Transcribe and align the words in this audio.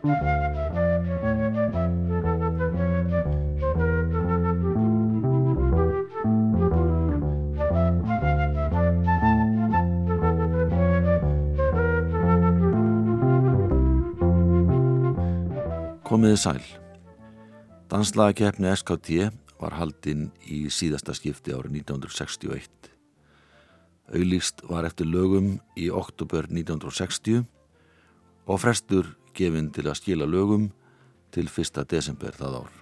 Komiði 0.00 0.16
sæl. 16.40 16.64
Danslagakefni 17.90 18.72
SKT 18.72 19.28
var 19.60 19.76
haldinn 19.76 20.32
í 20.48 20.72
síðasta 20.72 21.12
skipti 21.12 21.52
árið 21.52 21.84
1961. 21.84 22.88
Auðlýst 24.16 24.64
var 24.64 24.88
eftir 24.88 25.12
lögum 25.12 25.58
í 25.76 25.92
oktober 25.92 26.48
1960 26.48 27.44
og 28.48 28.64
frestur 28.64 29.19
gefinn 29.36 29.70
til 29.74 29.86
að 29.88 29.98
skila 30.00 30.28
lögum 30.28 30.70
til 31.34 31.48
1. 31.48 31.84
desember 31.90 32.34
það 32.36 32.62
ár. 32.62 32.72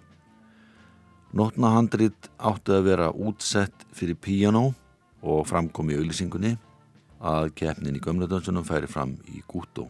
Nótnahandrit 1.36 2.30
átti 2.40 2.72
að 2.72 2.86
vera 2.86 3.10
útsett 3.12 3.84
fyrir 3.92 4.16
piano 4.16 4.70
og 5.20 5.44
framkom 5.50 5.90
í 5.92 5.98
auðlýsingunni 5.98 6.54
að 7.18 7.50
kefnin 7.58 7.98
í 7.98 8.02
gömledansunum 8.02 8.64
færi 8.64 8.88
fram 8.88 9.16
í 9.28 9.42
Gútó. 9.48 9.88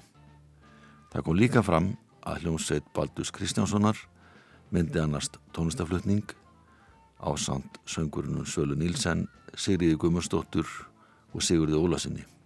Það 1.12 1.24
kom 1.24 1.38
líka 1.38 1.62
fram 1.62 1.92
að 2.27 2.42
hljómsveit 2.42 2.88
Baldus 2.97 3.30
Kristjánssonar 3.33 4.00
myndi 4.75 5.00
annast 5.00 5.38
tónlistaflutning 5.55 6.25
á 7.22 7.30
samt 7.38 7.78
söngurinn 7.86 8.45
Sölu 8.47 8.77
Nílsen, 8.77 9.28
Sigriði 9.55 9.97
Gummarsdóttur 9.98 10.66
og 11.34 11.42
Sigurði 11.42 11.78
Ólasinni. 11.78 12.38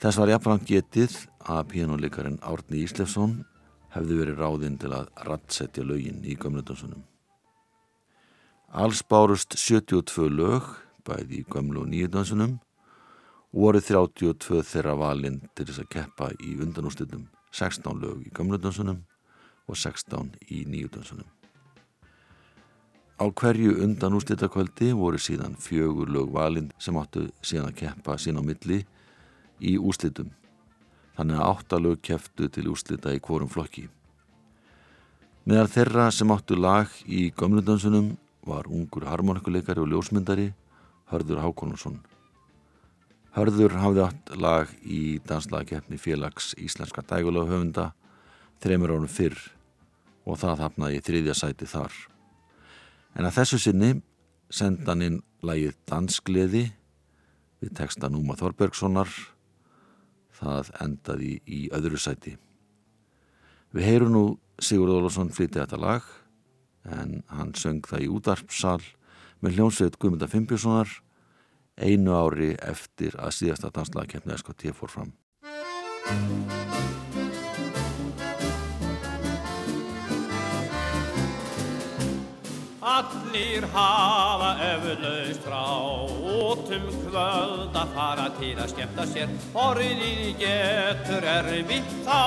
Þess 0.00 0.16
var 0.16 0.30
jafnfram 0.32 0.62
getið 0.64 1.14
að 1.44 1.66
píjónuleikarin 1.74 2.38
Árni 2.40 2.78
Íslefsson 2.86 3.34
hefði 3.92 4.14
verið 4.22 4.38
ráðinn 4.40 4.78
til 4.80 4.94
að 4.96 5.10
rattsetja 5.26 5.82
lögin 5.84 6.22
í 6.24 6.36
gömledansunum. 6.40 7.02
Alls 8.72 9.02
bárust 9.04 9.58
72 9.60 10.30
lög, 10.32 10.64
bæði 11.04 11.42
í 11.42 11.44
gömlu 11.52 11.82
og 11.82 11.90
nýjudansunum, 11.90 12.54
og 13.52 13.66
voru 13.66 13.82
32 13.84 14.62
þeirra 14.70 14.94
valinn 14.96 15.36
til 15.52 15.66
þess 15.68 15.82
að 15.82 15.90
keppa 15.92 16.30
í 16.38 16.54
undanústillum 16.64 17.26
16 17.52 18.00
lög 18.00 18.22
í 18.24 18.32
gamludansunum 18.32 19.02
og 19.68 19.76
16 19.76 20.30
í 20.48 20.62
nýjudansunum. 20.70 21.26
Á 23.20 23.24
hverju 23.28 23.74
undan 23.84 24.16
úslitakvöldi 24.16 24.94
voru 24.96 25.20
síðan 25.20 25.58
fjögur 25.60 26.08
lög 26.08 26.32
valinn 26.32 26.70
sem 26.80 26.96
áttu 26.96 27.26
síðan 27.44 27.68
að 27.74 27.78
keppa 27.82 28.16
sín 28.16 28.40
á 28.40 28.42
milli 28.42 28.80
í 29.60 29.76
úslitum. 29.78 30.30
Þannig 31.16 31.40
að 31.40 31.48
áttalög 31.50 32.02
keftu 32.04 32.48
til 32.48 32.68
úslita 32.72 33.12
í 33.14 33.20
hvorum 33.20 33.50
flokki. 33.50 33.88
Meðal 35.44 35.68
þeirra 35.72 36.10
sem 36.12 36.32
áttu 36.32 36.56
lag 36.56 36.90
í 37.06 37.28
gamludansunum 37.36 38.14
var 38.46 38.68
ungur 38.68 39.06
harmonikuleikari 39.08 39.82
og 39.82 39.90
ljósmyndari 39.92 40.50
Hörður 41.10 41.42
Hákonusson. 41.44 42.00
Hörður 43.34 43.76
hafði 43.78 44.04
átt 44.04 44.30
lag 44.42 44.70
í 44.82 45.18
danslagkeppni 45.26 45.98
félags 46.02 46.52
íslenska 46.58 47.02
dægulagahöfunda 47.06 47.90
þreymur 48.62 48.94
árum 48.96 49.10
fyrr 49.10 49.38
og 50.26 50.38
það 50.40 50.64
hafnaði 50.64 50.98
í 50.98 51.04
þriðja 51.06 51.36
sæti 51.38 51.68
þar. 51.70 51.92
En 53.18 53.26
að 53.26 53.36
þessu 53.40 53.60
sinni 53.62 53.90
senda 54.50 54.92
hann 54.92 55.06
inn 55.06 55.20
lagið 55.46 55.76
Danskleði 55.88 56.64
við 57.60 57.74
texta 57.78 58.10
Núma 58.10 58.36
Þorbergssonar. 58.38 59.08
Það 60.40 60.70
endaði 60.80 61.34
í 61.44 61.60
öðru 61.76 62.00
sæti. 62.00 62.36
Við 63.76 63.86
heyrum 63.86 64.14
nú 64.14 64.24
Sigurd 64.60 64.96
Ólafsson 64.96 65.30
flytið 65.32 65.62
þetta 65.62 65.80
lag 65.80 66.08
en 66.90 67.20
hann 67.28 67.52
söng 67.54 67.84
það 67.86 68.06
í 68.06 68.10
útarpsal 68.16 68.80
með 69.44 69.58
hljómsveit 69.58 69.98
Guðmynda 70.00 70.28
Fimpjussonar 70.32 70.90
einu 71.80 72.16
ári 72.16 72.54
eftir 72.60 73.16
að 73.20 73.36
síðasta 73.38 73.72
danslagakefni 73.72 74.36
SKT 74.36 74.74
fór 74.76 74.92
fram. 74.96 75.14
Allir 83.00 83.64
hafa 83.72 84.50
eflaust 84.60 85.44
frá 85.46 85.68
út 86.36 86.68
um 86.76 86.82
kvöld 87.06 87.76
að 87.80 87.94
fara 87.94 88.26
til 88.36 88.50
að 88.60 88.74
skemmta 88.74 89.06
sér. 89.08 89.32
Orðin 89.56 90.36
getur 90.40 91.24
erfitt 91.32 91.94
þá 92.04 92.20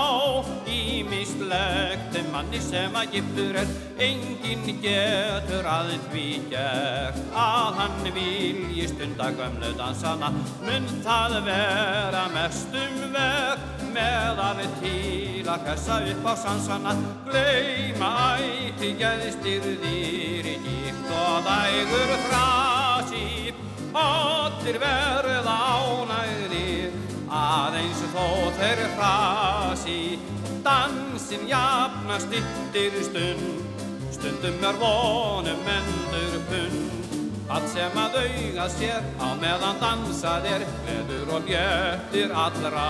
Ímislegt 0.73 2.17
um 2.17 2.31
manni 2.33 2.61
sem 2.63 2.97
að 2.97 3.13
giftur 3.19 3.59
er. 3.61 3.75
Engin 4.01 4.81
getur 4.81 5.69
að 5.69 5.93
því 6.07 6.25
gert 6.55 7.21
Að 7.37 7.79
hann 7.81 8.09
vilji 8.17 8.89
stundagömlu 8.95 9.75
dansana. 9.77 10.33
Mun 10.65 10.89
það 11.05 11.37
vera 11.51 12.25
mestum 12.33 12.97
verð 13.13 13.69
Með 13.93 14.39
að 14.41 14.59
til 14.81 15.45
að 15.45 15.65
kessa 15.67 15.99
upp 16.09 16.25
á 16.25 16.33
sansana. 16.41 16.93
Gleima 17.27 18.09
ætti 18.41 18.89
geðstyrðir 18.97 20.49
í 20.49 20.62
gift 20.63 21.11
og 21.11 21.47
dægur 21.47 22.13
frasi 22.27 23.53
Allir 23.93 24.79
verða 24.81 25.57
ánægðir. 25.77 26.95
Aðeins 27.29 28.01
þó 28.13 28.25
þeir 28.57 28.81
frasi 28.97 29.99
Dansin 30.65 31.47
jafnast 31.49 32.33
yttir 32.33 32.97
stund. 33.05 33.45
Stundum 34.13 34.63
er 34.63 34.77
vonum 34.79 35.71
endur 35.77 36.37
pund 36.49 37.03
Allt 37.51 37.67
sem 37.73 37.97
að 37.99 38.15
auga 38.23 38.67
sér 38.71 39.03
á 39.19 39.27
meðan 39.41 39.81
dansað 39.81 40.47
er 40.53 40.63
Gleður 40.85 41.33
og 41.37 41.49
gjöttir 41.51 42.31
allra 42.45 42.87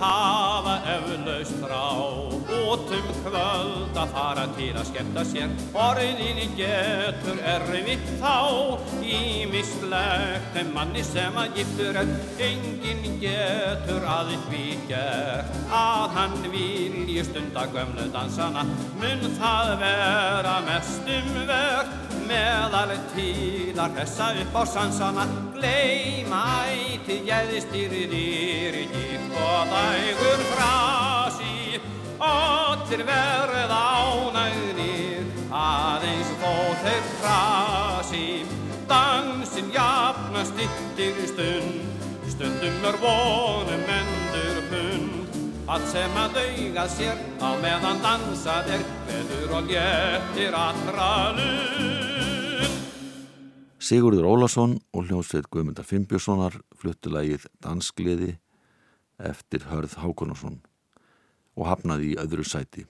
hafa 0.00 0.74
eflaust 0.94 1.56
frá. 1.60 1.86
Út 2.70 2.90
um 2.96 3.08
kvöld 3.20 3.98
að 4.00 4.12
fara 4.14 4.46
til 4.56 4.72
að 4.74 4.88
skemmta 4.88 5.24
sér. 5.28 5.52
Orðin 5.76 6.40
getur 6.58 7.40
erfitt 7.54 8.08
þá. 8.22 8.36
Ímislegt 9.04 10.58
en 10.60 10.74
manni 10.74 11.04
sem 11.06 11.40
að 11.40 11.60
giftur 11.60 12.00
er. 12.02 12.12
Engin 12.50 13.18
getur 13.22 14.06
að 14.08 14.34
því 14.48 14.66
gert 14.90 15.56
að 15.68 16.18
hann 16.18 16.38
vilji 16.52 17.24
stunda 17.28 17.66
gömlu 17.74 18.10
dansana. 18.14 18.66
Mun 19.00 19.26
það 19.38 19.74
vera 19.84 20.60
mestum 20.68 21.34
verð 21.44 21.99
að 22.80 23.96
hressa 23.96 24.30
upp 24.40 24.54
á 24.56 24.62
sansana 24.64 25.24
Gleima 25.52 26.40
ætti 26.72 27.18
gæðistýrðir 27.26 28.76
gift 28.92 29.36
og 29.36 29.68
dægur 29.68 30.44
frasi 30.54 31.80
Allir 32.20 33.04
verða 33.08 33.80
ánægðir 34.00 35.28
aðeins 35.52 36.32
þó 36.40 36.52
þeir 36.84 37.06
frasi. 37.20 38.26
Dansin 38.88 39.72
jafnast 39.74 40.56
yttir 40.56 41.20
stund 41.28 42.30
Stundum 42.32 42.84
er 42.90 43.00
vonum 43.02 43.88
endur 43.96 44.62
hund 44.72 45.40
Allt 45.70 45.88
sem 45.92 46.16
að 46.18 46.38
dauga 46.40 46.86
sér 46.90 47.20
á 47.44 47.50
meðan 47.62 48.00
dansað 48.04 48.72
er 48.78 48.86
Veður 49.08 49.58
og 49.60 49.74
léttir 49.74 50.56
allra 50.56 51.10
lund 51.36 52.09
Sigurður 53.80 54.26
Ólason 54.28 54.74
og 54.92 55.06
hljómsveit 55.08 55.46
Guðmundar 55.48 55.86
Fimbjörnssonar 55.88 56.58
fluttulægið 56.76 57.46
Danskliði 57.64 58.34
eftir 59.16 59.64
Hörð 59.70 59.94
Hákonarsson 60.02 60.58
og 61.56 61.64
hafnaði 61.64 62.10
í 62.10 62.18
öðru 62.20 62.44
sæti. 62.44 62.84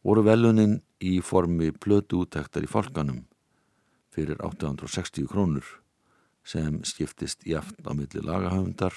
Voru 0.00 0.24
velunin 0.24 0.78
í 0.96 1.18
formi 1.20 1.68
plötu 1.76 2.22
úttektar 2.24 2.64
í 2.64 2.70
fólkanum 2.72 3.26
fyrir 4.16 4.40
860 4.40 5.28
krónur 5.28 5.68
sem 6.40 6.80
skiptist 6.88 7.44
jáft 7.44 7.84
á 7.84 7.92
milli 7.92 8.24
lagahöfundar 8.24 8.96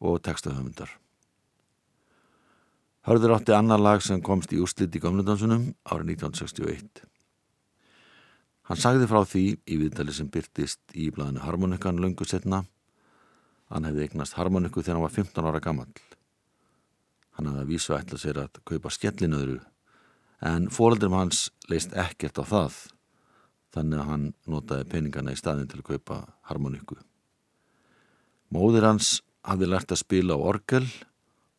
og 0.00 0.22
textahöfundar. 0.24 0.88
Hörður 3.04 3.36
átti 3.36 3.52
annar 3.52 3.84
lag 3.84 4.00
sem 4.00 4.24
komst 4.24 4.56
í 4.56 4.64
úrslit 4.64 4.96
í 4.96 5.04
gamludansunum 5.04 5.68
árið 5.84 6.16
1961. 6.16 7.04
Hann 8.68 8.76
sagði 8.76 9.06
frá 9.08 9.22
því 9.24 9.44
í 9.64 9.78
viðtali 9.80 10.12
sem 10.12 10.28
byrtist 10.28 10.92
í 10.92 11.06
blæðinu 11.14 11.40
Harmonikan 11.40 12.00
löngu 12.02 12.26
setna. 12.28 12.66
Hann 13.72 13.86
hefði 13.88 14.04
eignast 14.04 14.36
Harmoniku 14.36 14.82
þegar 14.82 14.98
hann 14.98 15.06
var 15.06 15.14
15 15.14 15.48
ára 15.48 15.62
gammal. 15.64 15.88
Hann 17.38 17.48
hefði 17.48 17.62
að 17.64 17.70
vísu 17.72 17.94
ætla 17.96 18.18
sér 18.20 18.42
að 18.42 18.60
kaupa 18.68 18.92
skellinöðru 18.92 19.62
en 20.48 20.68
fóröldurum 20.70 21.16
hans 21.16 21.48
leist 21.72 21.96
ekkert 21.96 22.38
á 22.38 22.44
það 22.44 22.76
þannig 23.74 24.02
að 24.02 24.10
hann 24.10 24.26
notaði 24.48 24.88
peningana 24.92 25.32
í 25.32 25.40
staðin 25.40 25.70
til 25.70 25.80
að 25.80 25.88
kaupa 25.94 26.18
Harmoniku. 26.50 26.98
Móðir 28.52 28.84
hans 28.88 29.22
hafði 29.48 29.70
lært 29.70 29.96
að 29.96 30.02
spila 30.02 30.36
á 30.36 30.44
orgel 30.44 30.84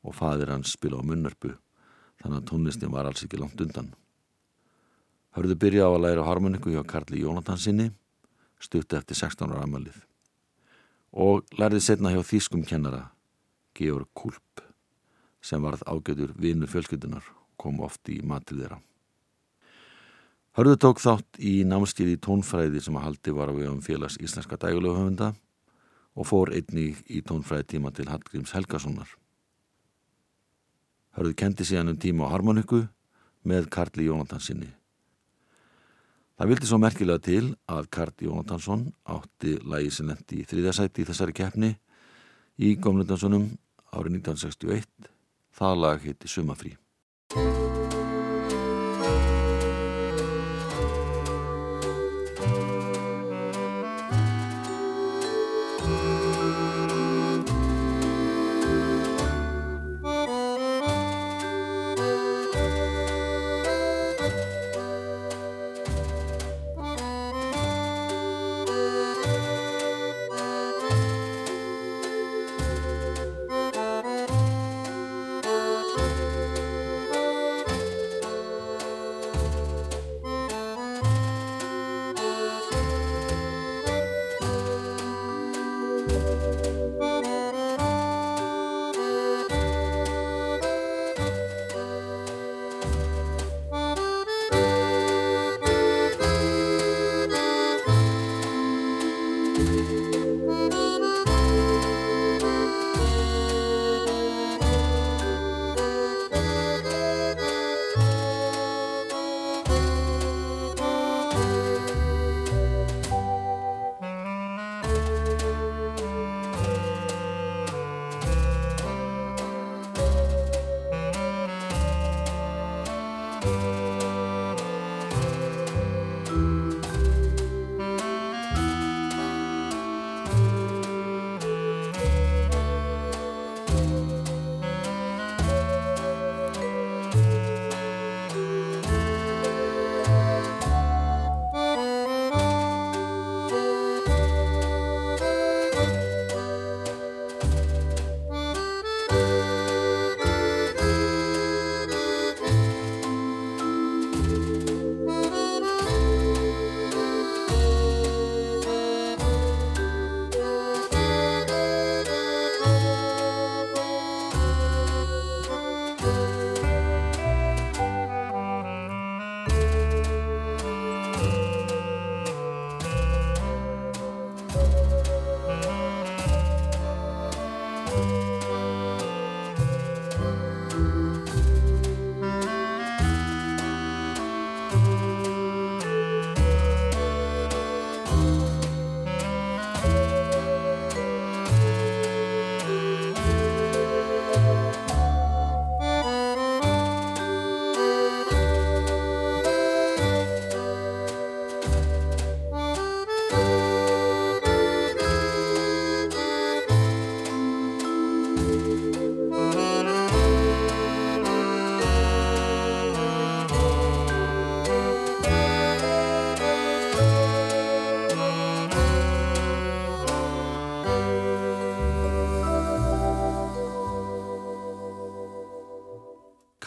og 0.05 0.13
fadir 0.17 0.53
hans 0.53 0.75
spila 0.77 1.01
á 1.01 1.03
munnarpu 1.05 1.55
þannig 2.21 2.37
að 2.37 2.47
tónlistin 2.51 2.93
var 2.93 3.09
alls 3.09 3.25
ekki 3.25 3.41
langt 3.41 3.61
undan. 3.65 3.89
Hörðu 5.39 5.55
byrja 5.55 5.85
á 5.87 5.95
að 5.95 6.01
læra 6.03 6.23
harmoniku 6.27 6.73
hjá 6.73 6.81
Karli 6.83 7.21
Jónatansinni 7.21 7.85
stutti 8.59 8.97
eftir 8.97 9.15
16 9.15 9.53
ára 9.53 9.61
amalið 9.63 10.01
og 11.15 11.45
lærði 11.55 11.79
setna 11.85 12.09
hjá 12.11 12.19
þýskum 12.27 12.65
kennara 12.67 13.05
Georg 13.71 14.09
Kulp 14.19 14.59
sem 15.39 15.63
varð 15.63 15.85
ágætur 15.87 16.33
vinnur 16.35 16.67
fjölskyldunar 16.67 17.23
kom 17.55 17.79
oft 17.79 18.11
í 18.11 18.17
matrið 18.19 18.65
þeirra. 18.65 18.79
Hörðu 20.59 20.79
tók 20.83 20.99
þátt 20.99 21.39
í 21.39 21.53
námskið 21.63 22.11
í 22.17 22.19
tónfræði 22.19 22.81
sem 22.83 22.97
að 22.99 23.05
haldi 23.05 23.35
var 23.37 23.53
á 23.55 23.55
vegum 23.55 23.79
félags 23.85 24.19
íslenska 24.19 24.59
dægulegu 24.59 24.97
höfunda 24.97 25.29
og 26.19 26.27
fór 26.27 26.51
einni 26.51 26.89
í 27.07 27.21
tónfræði 27.23 27.77
tíma 27.77 27.93
til 27.95 28.09
Hallgríms 28.11 28.51
Helgasonar. 28.57 29.07
Hörðu 31.15 31.39
kendi 31.39 31.63
síðan 31.63 31.93
um 31.93 32.01
tíma 32.03 32.27
á 32.27 32.35
harmoniku 32.35 32.81
með 33.47 33.71
Karli 33.71 34.09
Jónatansinni 34.11 34.73
Það 36.39 36.47
vildi 36.53 36.67
svo 36.69 36.77
merkilega 36.79 37.19
til 37.19 37.47
að 37.67 37.87
Karl 37.91 38.21
Jónatansson 38.23 38.85
átti 39.11 39.57
lægi 39.59 39.89
sem 39.91 40.07
lendi 40.07 40.37
í 40.39 40.45
þriðasæti 40.47 41.03
í 41.03 41.07
þessari 41.09 41.33
keppni 41.35 41.73
í 42.63 42.69
Gómlundanssonum 42.79 43.49
árið 43.91 44.21
1961. 44.21 45.09
Það 45.59 45.81
lag 45.83 46.05
heiti 46.07 46.31
Sumafrí. 46.31 46.77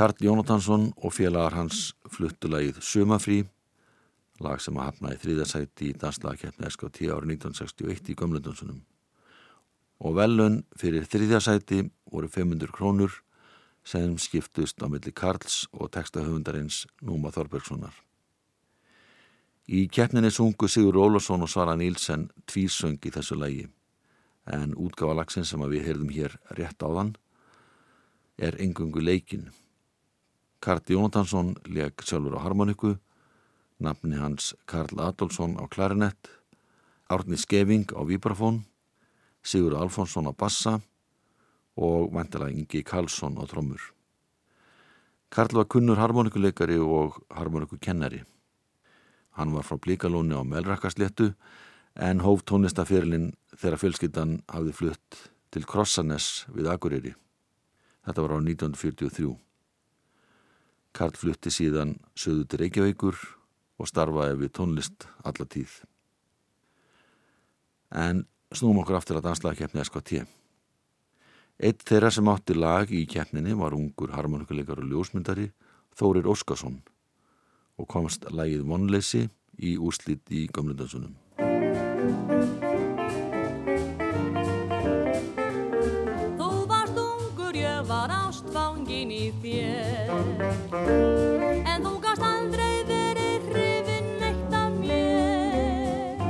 Karl 0.03 0.19
Jónatansson 0.19 0.89
og 0.99 1.13
félagar 1.15 1.55
hans 1.55 1.93
fluttulagið 2.11 2.81
Sumafrí, 2.83 3.37
lag 4.43 4.59
sem 4.59 4.75
að 4.75 4.89
hafna 4.89 5.13
í 5.15 5.19
þrýðarsæti 5.23 5.91
í 5.93 5.99
danslagkeppni 6.03 6.71
SKT 6.75 7.07
árið 7.15 7.37
1961 7.37 8.11
í 8.11 8.17
Gömlundonsunum. 8.19 8.81
Og 10.03 10.17
velun 10.19 10.57
fyrir 10.75 11.07
þrýðarsæti 11.07 11.85
voru 12.11 12.33
500 12.35 12.75
krónur 12.75 13.15
sem 13.87 14.19
skiptust 14.19 14.83
á 14.83 14.91
milli 14.91 15.15
Karls 15.15 15.69
og 15.71 15.95
textahöfundarins 15.95 16.83
Núma 16.99 17.31
Þorbergssonar. 17.31 17.95
Í 19.71 19.87
keppninni 19.87 20.35
sungu 20.35 20.67
Sigur 20.67 20.99
Ólafsson 20.99 21.47
og 21.47 21.55
Svara 21.55 21.79
Nílsen 21.79 22.33
tvísöng 22.51 22.99
í 22.99 23.15
þessu 23.15 23.39
lagi 23.39 23.69
en 24.51 24.75
útgáfalagsin 24.75 25.47
sem 25.47 25.63
við 25.63 25.87
heyrðum 25.93 26.15
hér 26.19 26.41
rétt 26.59 26.83
á 26.83 26.91
þann 26.91 27.19
er 28.43 28.59
engungu 28.59 28.99
leikin 28.99 29.53
Karl 30.63 30.83
Jónatansson 30.87 31.57
leg 31.67 31.99
sjálfur 32.07 32.39
á 32.39 32.47
harmoniku, 32.47 32.95
nafni 33.83 34.15
hans 34.15 34.53
Karl 34.71 34.95
Adolfsson 35.03 35.59
á 35.59 35.67
klarinett, 35.67 36.31
Árni 37.11 37.37
Skeving 37.37 37.91
á 37.99 38.07
vibrafón, 38.07 38.63
Sigur 39.43 39.75
Alfonsson 39.75 40.31
á 40.31 40.33
bassa 40.33 40.79
og 41.75 42.15
vantilega 42.15 42.55
Ingi 42.55 42.85
Karlsson 42.87 43.43
á 43.43 43.45
trommur. 43.51 43.83
Karl 45.35 45.51
var 45.59 45.67
kunnur 45.67 45.99
harmonikuleikari 45.99 46.79
og 46.79 47.19
harmonikukennari. 47.35 48.23
Hann 49.35 49.51
var 49.51 49.67
frá 49.67 49.83
Blíkalóni 49.83 50.39
á 50.39 50.47
Melrakasléttu 50.47 51.33
en 51.99 52.23
hóf 52.23 52.47
tónlistafyrirlin 52.47 53.33
þegar 53.59 53.83
fjölskyttan 53.83 54.43
hafði 54.47 54.73
flutt 54.79 55.23
til 55.51 55.67
Krossanes 55.67 56.45
við 56.55 56.71
Akureyri. 56.71 57.17
Þetta 58.07 58.23
var 58.23 58.37
á 58.37 58.39
1943. 58.39 59.52
Karl 60.93 61.17
flutti 61.17 61.53
síðan 61.53 61.97
söðu 62.19 62.45
til 62.47 62.61
Reykjavíkur 62.63 63.17
og 63.81 63.89
starfaði 63.89 64.39
við 64.43 64.53
tónlist 64.59 65.09
alla 65.25 65.47
tíð. 65.49 65.73
En 67.93 68.25
snúm 68.53 68.81
okkur 68.83 68.99
aftur 69.01 69.19
að 69.21 69.29
danslaðkeppni 69.31 69.85
SKT. 69.85 70.23
Eitt 71.63 71.85
þeirra 71.89 72.11
sem 72.13 72.29
átti 72.33 72.57
lag 72.57 72.91
í 72.93 73.05
keppninni 73.09 73.57
var 73.59 73.77
ungur 73.77 74.15
harmonikuleikar 74.17 74.83
og 74.83 74.89
ljósmyndari 74.91 75.51
Þórir 75.97 76.29
Óskarsson 76.33 76.81
og 77.81 77.89
komst 77.89 78.25
lagið 78.33 78.65
vonleysi 78.69 79.27
í 79.61 79.77
úrslit 79.77 80.33
í 80.33 80.47
gamlundansunum. 80.53 81.17
En 90.73 91.83
þú 91.85 91.99
gast 92.01 92.23
aldrei 92.25 92.81
verið 92.89 93.43
hrifin 93.53 94.07
neitt 94.23 94.55
af 94.57 94.73
mér. 94.81 96.23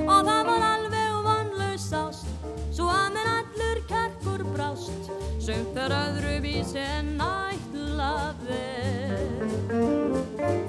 Og 0.00 0.22
það 0.24 0.48
var 0.48 0.64
alveg 0.70 1.18
vonlaus 1.26 1.84
ást 1.98 2.30
Svo 2.72 2.88
að 2.88 3.10
mér 3.18 3.28
allur 3.34 3.82
kærkur 3.90 4.46
brást 4.54 5.12
Sumt 5.44 5.76
er 5.76 5.92
öðruvís 5.92 6.72
en 6.80 7.20
ætlaði. 7.20 8.64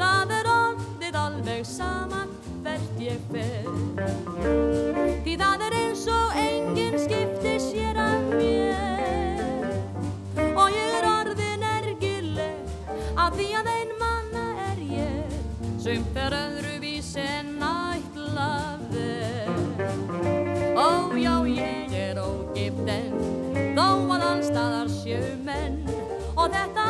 Það 0.03 0.37
er 0.41 0.53
orðið 0.57 1.19
alveg 1.23 1.65
sama 1.71 2.25
hvert 2.59 3.03
ég 3.07 3.23
fer. 3.31 3.71
Því 5.23 5.39
það 5.39 5.67
er 5.69 5.81
eins 5.85 6.07
og 6.11 6.39
enginn 6.43 6.99
skipti 7.07 7.59
sér 7.71 8.03
af 8.03 8.33
mér 8.35 8.66
Af 13.27 13.33
því 13.35 13.45
að 13.59 13.67
ein 13.67 13.89
manna 13.99 14.43
er 14.69 14.77
ég 14.87 15.31
Sumt 15.83 16.15
er 16.15 16.31
öðruvís 16.37 17.09
en 17.19 17.49
ætlaði 17.59 19.09
Ó 20.79 21.11
já 21.19 21.33
ég 21.51 21.97
er 22.05 22.21
ógift 22.23 22.87
en 22.95 23.19
Þó 23.75 23.89
að 24.15 24.23
allstaðar 24.29 24.93
sjö 25.01 25.19
menn 25.43 25.81
Og 26.37 26.47
þetta 26.55 26.86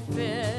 hvert 0.00 0.51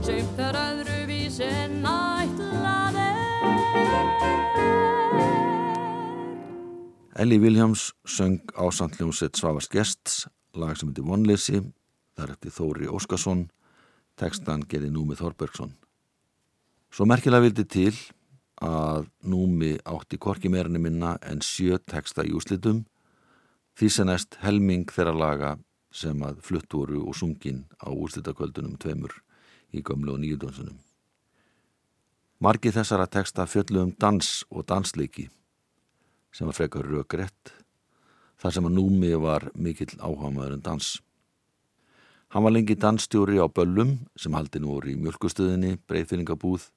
Sumt 0.00 0.40
er 0.40 0.56
öðruvís 0.58 1.40
en 1.44 1.84
ætlaði. 1.86 3.08
Elli 7.20 7.36
Viljáms 7.42 7.90
söng 8.08 8.40
ásand 8.56 8.96
hljómsett 8.96 9.36
Svavars 9.36 9.68
Gests, 9.68 10.24
lag 10.56 10.78
sem 10.78 10.88
heitir 10.88 11.04
Vonleysi, 11.04 11.60
þar 12.16 12.32
eftir 12.32 12.54
Þóri 12.54 12.88
Óskarsson, 12.88 13.42
tekstan 14.16 14.64
gerði 14.68 14.88
Númi 14.94 15.18
Þorbergsson. 15.18 15.74
Svo 16.90 17.04
merkilega 17.04 17.44
vildi 17.44 17.66
til 17.68 17.92
að 18.64 19.10
Númi 19.28 19.74
átti 19.84 20.16
korki 20.16 20.48
meirinni 20.48 20.80
minna 20.80 21.18
en 21.20 21.44
sjö 21.44 21.76
teksta 21.84 22.24
í 22.24 22.32
úslitum, 22.36 22.86
því 23.76 23.90
sem 23.92 24.08
næst 24.08 24.40
helming 24.40 24.88
þeirra 24.88 25.12
laga 25.16 25.56
sem 25.92 26.22
að 26.24 26.40
flutt 26.46 26.72
voru 26.72 27.04
og 27.04 27.16
sungin 27.18 27.66
á 27.84 27.92
úslitakvöldunum 27.92 28.78
tveimur 28.80 29.12
í 29.72 29.82
gömlu 29.82 30.14
og 30.14 30.22
nýjudónsunum. 30.22 30.78
Margi 32.40 32.72
þessara 32.72 33.06
teksta 33.06 33.44
fjöllu 33.44 33.82
um 33.84 33.92
dans 34.00 34.44
og 34.50 34.64
dansleiki 34.66 35.28
sem 36.32 36.46
var 36.46 36.56
frekar 36.56 36.86
rökrétt, 36.86 37.52
þar 38.40 38.54
sem 38.54 38.66
að 38.66 38.76
Númi 38.78 39.10
var 39.20 39.50
mikill 39.54 39.98
áhamaður 39.98 40.56
en 40.56 40.62
dans. 40.64 40.90
Hann 42.30 42.44
var 42.46 42.54
lengi 42.54 42.76
dansstjóri 42.78 43.42
á 43.42 43.50
Böllum 43.50 43.96
sem 44.16 44.34
haldi 44.34 44.60
nú 44.62 44.76
voru 44.76 44.92
í 44.92 44.98
mjölkustöðinni, 45.02 45.80
breyðfyllingabúð 45.90 46.68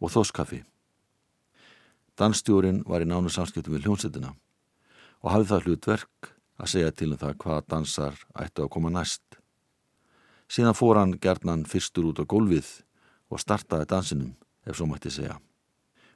og 0.00 0.12
þóskaffi. 0.14 0.62
Dansstjórin 2.16 2.80
var 2.88 3.04
í 3.04 3.08
nánu 3.08 3.28
samskiptum 3.32 3.76
við 3.76 3.86
hljónsettina 3.86 4.32
og 5.20 5.30
hafði 5.34 5.50
það 5.52 5.68
hlutverk 5.68 6.32
að 6.58 6.72
segja 6.72 6.96
til 6.96 7.12
um 7.12 7.20
það 7.20 7.36
hvaða 7.44 7.66
dansar 7.74 8.18
ættu 8.34 8.64
að 8.64 8.72
koma 8.72 8.92
næst. 8.92 9.31
Síðan 10.52 10.76
fór 10.76 10.98
hann 11.00 11.14
gerðnan 11.16 11.64
fyrstur 11.64 12.10
út 12.10 12.20
á 12.20 12.28
gólfið 12.28 12.68
og 13.32 13.40
startaði 13.40 13.88
dansinum, 13.88 14.34
ef 14.68 14.76
svo 14.76 14.88
mætti 14.90 15.12
segja 15.12 15.38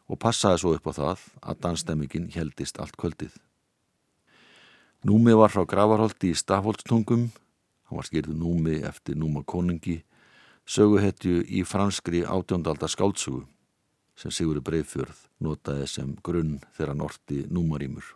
og 0.06 0.20
passaði 0.22 0.60
svo 0.62 0.72
upp 0.76 0.86
á 0.86 0.92
það 0.94 1.22
að 1.50 1.62
dansstemmingin 1.64 2.28
heldist 2.34 2.78
allt 2.78 2.94
kvöldið. 3.00 3.32
Númi 5.06 5.34
var 5.38 5.50
frá 5.50 5.64
Gravarholti 5.66 6.30
í 6.30 6.38
Stafholtstungum, 6.38 7.28
hann 7.86 7.98
var 7.98 8.06
skýrðu 8.06 8.36
Númi 8.38 8.80
eftir 8.86 9.18
Núma 9.18 9.42
konungi, 9.42 10.00
söguhetju 10.66 11.42
í 11.46 11.62
franskri 11.66 12.24
átjóndalda 12.26 12.90
skáltsugu 12.90 13.44
sem 14.16 14.32
Sigurður 14.32 14.64
Breifjörð 14.66 15.26
notaði 15.44 15.86
sem 15.90 16.14
grunn 16.24 16.56
þegar 16.76 16.94
hann 16.94 17.04
orti 17.04 17.42
Númarímur. 17.52 18.15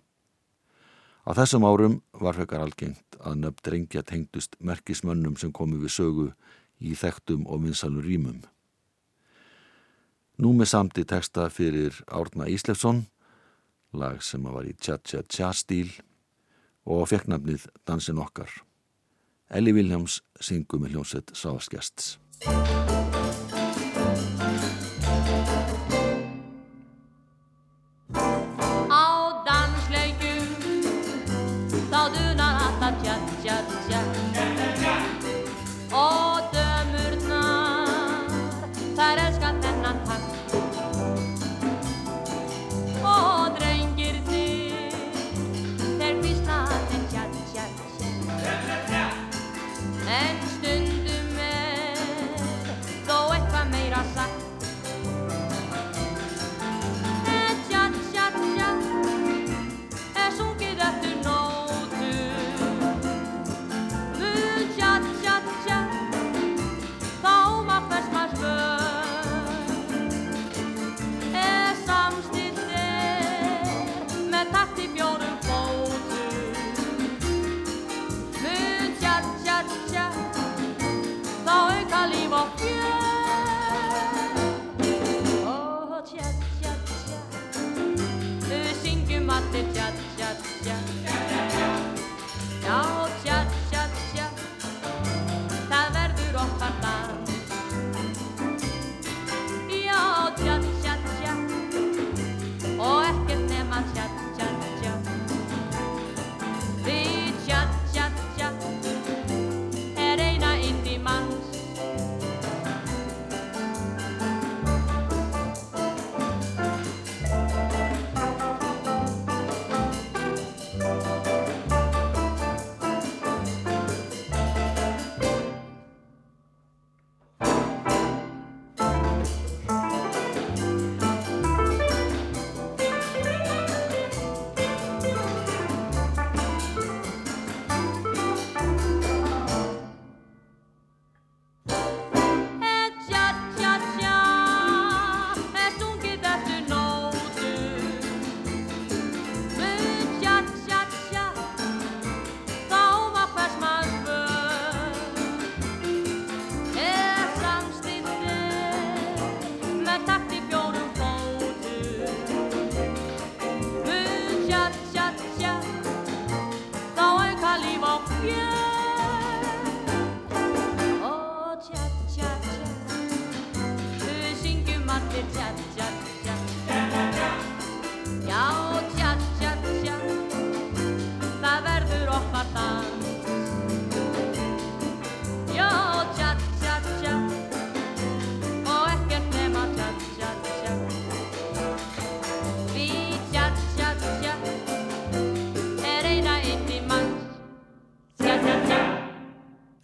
Á 1.29 1.31
þessum 1.37 1.67
árum 1.69 1.99
var 2.17 2.39
fekar 2.39 2.65
algengt 2.65 3.19
að 3.21 3.43
nöfn 3.43 3.65
drengja 3.67 4.03
tengdust 4.07 4.57
merkismönnum 4.61 5.37
sem 5.37 5.53
komi 5.53 5.77
við 5.81 5.93
sögu 5.97 6.29
í 6.81 6.95
þekktum 6.97 7.45
og 7.47 7.67
vinsalur 7.67 8.07
rýmum. 8.07 8.41
Númi 10.41 10.65
samti 10.65 11.05
texta 11.05 11.51
fyrir 11.53 11.99
Árna 12.09 12.49
Íslefsson, 12.49 13.05
lag 13.93 14.23
sem 14.25 14.47
var 14.49 14.65
í 14.65 14.73
tja-tja-tja 14.73 15.53
stíl 15.53 15.93
og 16.89 17.11
fekk 17.13 17.29
nafnið 17.29 17.69
Dansin 17.85 18.23
okkar. 18.23 18.49
Elli 19.53 19.75
Viljáms 19.77 20.23
syngu 20.41 20.81
með 20.81 20.97
hljómsett 20.97 21.35
Sáðskjasts. 21.37 22.17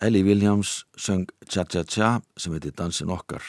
Ellie 0.07 0.23
Williams 0.23 0.87
söng 0.97 1.27
Tja 1.49 1.65
Tja 1.65 1.85
Tja 1.85 2.21
sem 2.37 2.53
heitir 2.55 2.71
Dansin 2.79 3.11
okkar. 3.11 3.43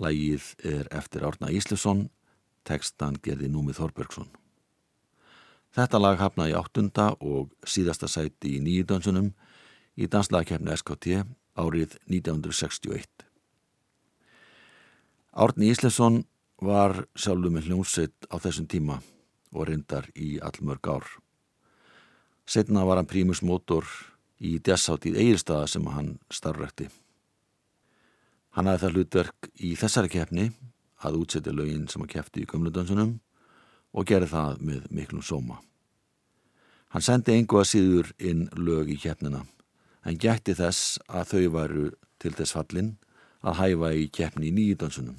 Lægið 0.00 0.44
er 0.64 0.86
eftir 0.88 1.26
Árna 1.26 1.50
Íslefsson, 1.52 2.06
tekstan 2.64 3.18
gerði 3.20 3.50
Númið 3.52 3.76
Þorbergsson. 3.76 4.30
Þetta 5.76 6.00
lag 6.00 6.16
hafnaði 6.16 6.54
í 6.54 6.56
áttunda 6.56 7.10
og 7.20 7.52
síðasta 7.68 8.08
sæti 8.08 8.54
í 8.56 8.62
nýju 8.64 8.86
dansunum 8.88 9.28
í 10.00 10.08
danslagakefni 10.08 10.72
SKT 10.80 11.18
árið 11.60 11.98
1961. 12.08 13.26
Árni 15.36 15.68
Íslefsson 15.74 16.22
var 16.56 17.02
sjálfur 17.12 17.52
með 17.52 17.68
hljómsveit 17.68 18.30
á 18.32 18.40
þessum 18.40 18.70
tíma 18.70 19.02
og 19.52 19.68
reyndar 19.68 20.08
í 20.16 20.38
allmörg 20.40 20.88
ár. 20.88 21.04
Setna 22.48 22.86
var 22.88 23.02
hann 23.02 23.12
prímus 24.40 24.88
mótor 24.88 25.06
í 25.06 25.16
Egilstaða 25.20 25.66
sem 25.68 25.86
hann 25.86 26.18
starfrækti. 26.32 26.88
Hann 28.56 28.66
hafði 28.66 28.80
það 28.80 28.94
hlutverk 28.94 29.48
í 29.60 29.76
þessari 29.76 30.08
keppni 30.08 30.50
að 31.04 31.18
útsetja 31.20 31.52
lögin 31.52 31.88
sem 31.88 32.00
hann 32.00 32.08
keppti 32.08 32.42
í 32.42 32.46
gömludansunum 32.48 33.20
og 33.92 34.06
gerði 34.06 34.30
það 34.32 34.60
með 34.60 34.86
miklum 34.90 35.22
sóma. 35.22 35.60
Hann 36.90 37.02
sendi 37.02 37.36
engu 37.36 37.60
að 37.60 37.68
síður 37.70 38.12
inn 38.18 38.48
lög 38.56 38.90
í 38.90 38.96
keppnina 38.96 39.44
en 40.04 40.18
gætti 40.18 40.54
þess 40.54 40.98
að 41.06 41.28
þau 41.30 41.50
varu 41.52 41.90
til 42.18 42.32
þess 42.32 42.56
fallin 42.56 42.96
að 43.42 43.60
hæfa 43.60 43.92
í 43.94 44.08
keppni 44.08 44.48
í 44.48 44.54
nýjudansunum. 44.56 45.16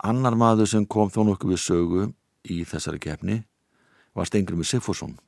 Annar 0.00 0.34
maður 0.34 0.70
sem 0.70 0.86
kom 0.86 1.10
þó 1.10 1.26
nokkuð 1.26 1.50
við 1.50 1.60
sögu 1.60 2.06
í 2.48 2.64
þessari 2.64 2.98
keppni 3.02 3.42
var 4.14 4.26
Stengrimur 4.26 4.64
Sigfússon. 4.64 5.18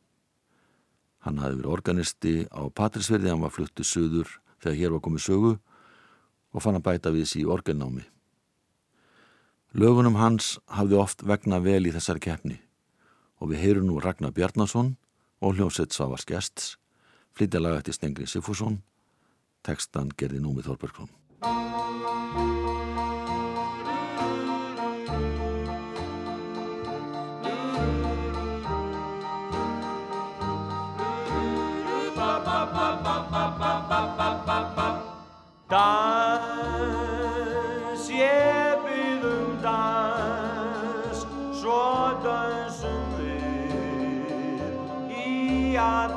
Hann 1.22 1.38
hafði 1.38 1.60
verið 1.60 1.72
organisti 1.72 2.32
á 2.50 2.66
Patrísverði, 2.74 3.30
hann 3.30 3.44
var 3.44 3.54
fluttu 3.54 3.86
söður 3.86 4.30
þegar 4.62 4.78
hér 4.78 4.94
var 4.96 5.04
komið 5.04 5.24
sögu 5.26 5.52
og 6.52 6.64
fann 6.64 6.78
að 6.78 6.86
bæta 6.88 7.12
við 7.14 7.26
þessi 7.26 7.44
í 7.44 7.48
orgelnámi. 7.54 8.04
Lögunum 9.72 10.18
hans 10.20 10.58
hafði 10.68 10.98
oft 11.00 11.22
vegna 11.24 11.62
vel 11.64 11.86
í 11.86 11.94
þessari 11.94 12.22
keppni 12.26 12.58
og 13.40 13.52
við 13.52 13.62
heyrum 13.64 13.88
nú 13.88 14.02
Ragnar 14.02 14.34
Bjarnason 14.34 14.96
og 15.42 15.56
hljómsveit 15.56 15.94
Savars 15.94 16.26
Gests, 16.28 16.76
flytja 17.34 17.62
laga 17.62 17.80
eftir 17.80 17.96
Stengri 17.96 18.28
Sigfússon, 18.28 18.82
tekstan 19.66 20.12
gerði 20.18 20.42
Númið 20.42 20.70
Þorbergsson. 20.70 21.10
Dans, 35.72 36.44
ég 38.12 38.76
bið 38.84 39.24
um 39.24 39.54
dans, 39.62 41.22
svo 41.56 42.12
dansum 42.20 43.16
við 43.16 45.16
í 45.16 45.72
alla 45.80 46.11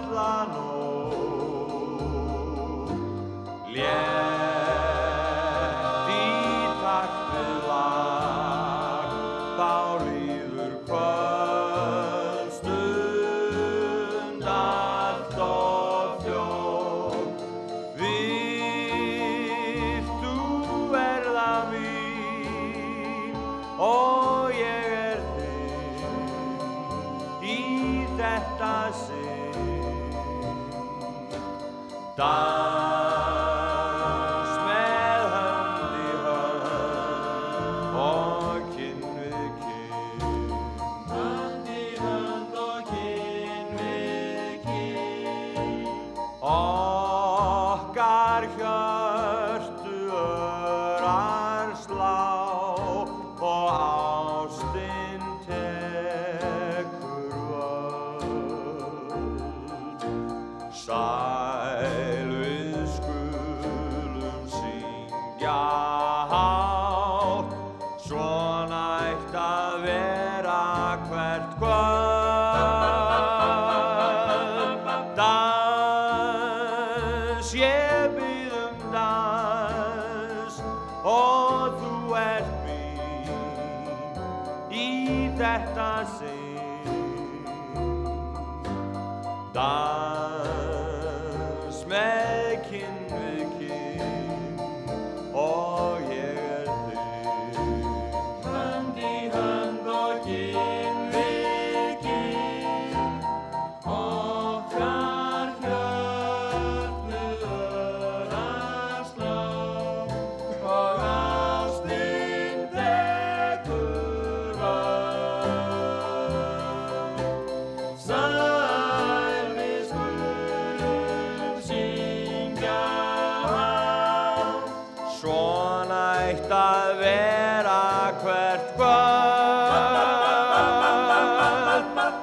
Okkar 48.45 48.84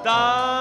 kvöld. 0.01 0.52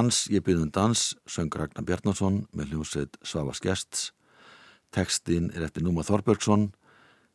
Dans, 0.00 0.16
ég 0.32 0.40
byrðum 0.40 0.70
dans, 0.72 1.00
söng 1.28 1.52
Ragnar 1.52 1.84
Bjarnason 1.84 2.38
með 2.56 2.70
hljómsveit 2.70 3.16
Svavas 3.26 3.58
Gests. 3.60 4.14
Tekstinn 4.96 5.50
er 5.52 5.66
eftir 5.66 5.84
Núma 5.84 6.00
Þorbergsson 6.06 6.70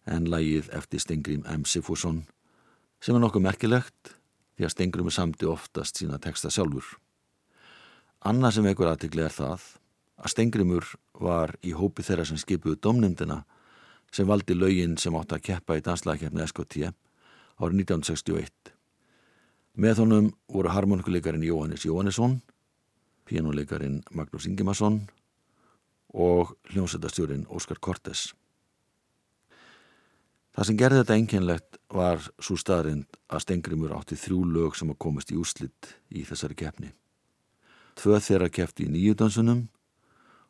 en 0.09 0.25
lagið 0.31 0.71
eftir 0.73 1.03
Stengrím 1.03 1.43
M. 1.45 1.67
Sifússon 1.69 2.23
sem 3.03 3.13
er 3.13 3.21
nokkuð 3.21 3.43
merkilegt 3.45 4.15
því 4.55 4.65
að 4.65 4.73
Stengrím 4.73 5.11
er 5.11 5.13
samti 5.13 5.49
oftast 5.51 6.01
sína 6.01 6.17
teksta 6.23 6.49
sjálfur. 6.49 6.87
Annað 8.25 8.55
sem 8.57 8.71
ekkur 8.71 8.89
aðtikli 8.95 9.27
er 9.27 9.35
það 9.35 9.67
að 10.17 10.33
Stengrimur 10.33 10.89
var 11.21 11.53
í 11.61 11.75
hópi 11.77 12.07
þeirra 12.07 12.25
sem 12.31 12.41
skipuðu 12.41 12.79
domnumdina 12.81 13.43
sem 14.09 14.25
valdi 14.25 14.57
lögin 14.57 14.97
sem 14.97 15.13
átti 15.21 15.37
að 15.37 15.45
keppa 15.51 15.77
í 15.77 15.85
danslagkeppni 15.85 16.49
SKT 16.49 16.81
árið 17.61 17.85
1961. 17.85 18.75
Með 19.77 20.01
honum 20.01 20.33
voru 20.49 20.73
harmonikuleikarin 20.73 21.45
Jóhannes 21.45 21.85
Jóhannesson, 21.85 22.39
pianoleikarin 23.25 24.01
Magnús 24.13 24.45
Ingimarsson 24.45 25.01
og 26.13 26.55
hljómsættastjórin 26.71 27.47
Óskar 27.49 27.79
Kortes. 27.81 28.33
Það 30.55 30.67
sem 30.69 30.77
gerði 30.79 31.01
þetta 31.01 31.15
einkennlegt 31.19 31.77
var 31.91 32.21
svo 32.39 32.55
staðrind 32.55 33.17
að 33.27 33.43
Stengrimur 33.43 33.95
átti 33.97 34.15
þrjú 34.15 34.39
lög 34.55 34.77
sem 34.79 34.93
að 34.93 35.01
komast 35.03 35.33
í 35.33 35.39
úslitt 35.39 35.91
í 36.15 36.23
þessari 36.23 36.55
keppni. 36.55 36.93
Tvö 37.99 38.21
þeirra 38.23 38.47
keppti 38.51 38.87
í 38.87 38.93
nýju 38.93 39.17
dansunum 39.19 39.65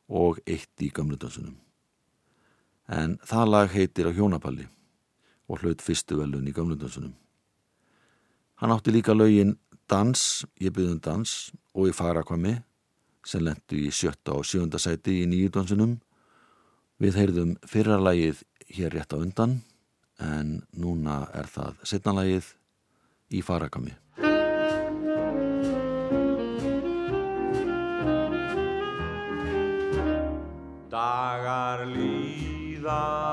og 0.05 0.37
eitt 0.45 0.85
í 0.85 0.91
gamlu 0.93 1.17
dansunum. 1.17 1.57
En 2.85 3.17
það 3.25 3.49
lag 3.49 3.73
heitir 3.73 4.05
á 4.05 4.13
hjónapalli 4.13 4.67
og 5.49 5.61
hlaut 5.61 5.81
fyrstu 5.81 6.19
velun 6.19 6.45
í 6.45 6.53
gamlu 6.53 6.77
dansunum. 6.77 7.15
Hann 8.61 8.71
átti 8.71 8.93
líka 8.93 9.17
lögin 9.17 9.57
Dans, 9.85 10.45
ég 10.57 10.73
byggðum 10.73 10.97
dans 11.05 11.31
og 11.75 11.89
í 11.91 11.95
Farakvami 11.95 12.55
sem 13.25 13.43
lendu 13.43 13.77
í 13.77 13.91
sjötta 13.93 14.35
og 14.37 14.45
sjönda 14.47 14.79
sæti 14.79 15.21
í 15.23 15.29
nýju 15.29 15.51
dansunum. 15.57 15.97
Við 17.01 17.19
heyrðum 17.19 17.55
fyrra 17.67 17.97
lagið 17.99 18.43
hér 18.77 18.95
rétt 18.95 19.13
á 19.13 19.19
undan 19.19 19.59
en 20.23 20.61
núna 20.71 21.25
er 21.35 21.49
það 21.51 21.83
setna 21.83 22.15
lagið 22.21 22.53
í 23.35 23.43
Farakvami. 23.43 23.97
Dagar 30.95 31.83
líða 31.91 33.24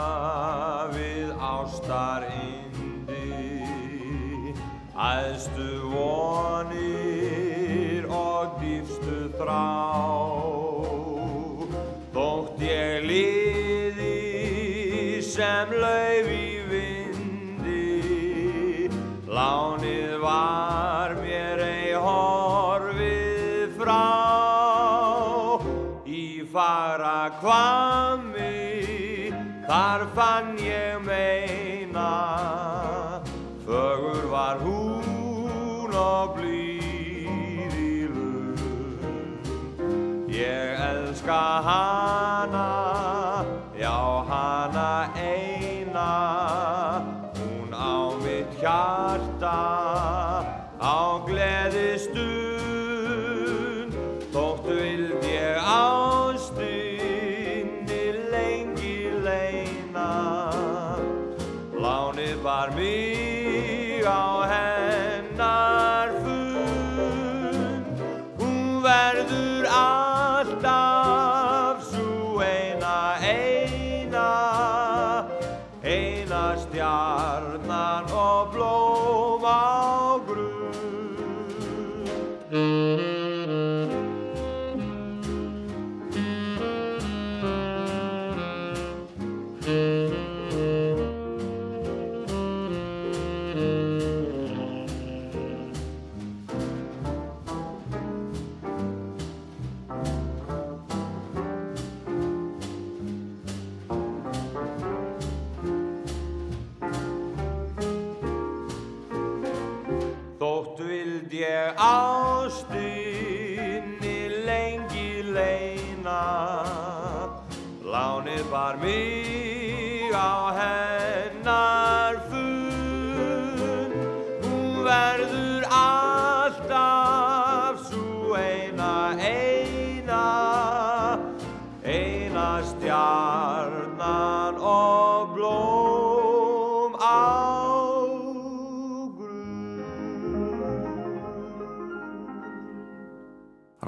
elska 41.23 41.63
hana, 41.63 43.45
já 43.79 44.25
hana 44.29 45.11
eina, 45.17 47.03
hún 47.37 47.73
á 47.73 48.11
mitt 48.23 48.61
hjarta, 48.61 49.59
á 50.81 51.21
gleði 51.27 51.99
stund, 51.99 53.95
þótt 54.33 54.67
vild 54.67 55.25
ég 55.25 55.57
ástinni 55.63 56.93
lengi 58.33 59.11
leina. 59.23 60.11
Lánið 61.73 62.43
bar 62.43 62.71
mig 62.75 64.05
á 64.07 64.43
hennar 64.51 64.72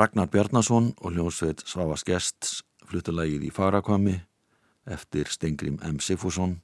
Ragnar 0.05 0.27
Bjarnason 0.29 0.91
og 1.01 1.15
hljómsveit 1.15 1.63
Svavas 1.65 2.03
Gests 2.05 2.59
fluttulægið 2.91 3.47
í 3.47 3.51
Farakvami 3.57 4.19
eftir 4.85 5.31
Stengrim 5.33 5.79
M. 5.81 5.97
Sigfússon 5.97 6.59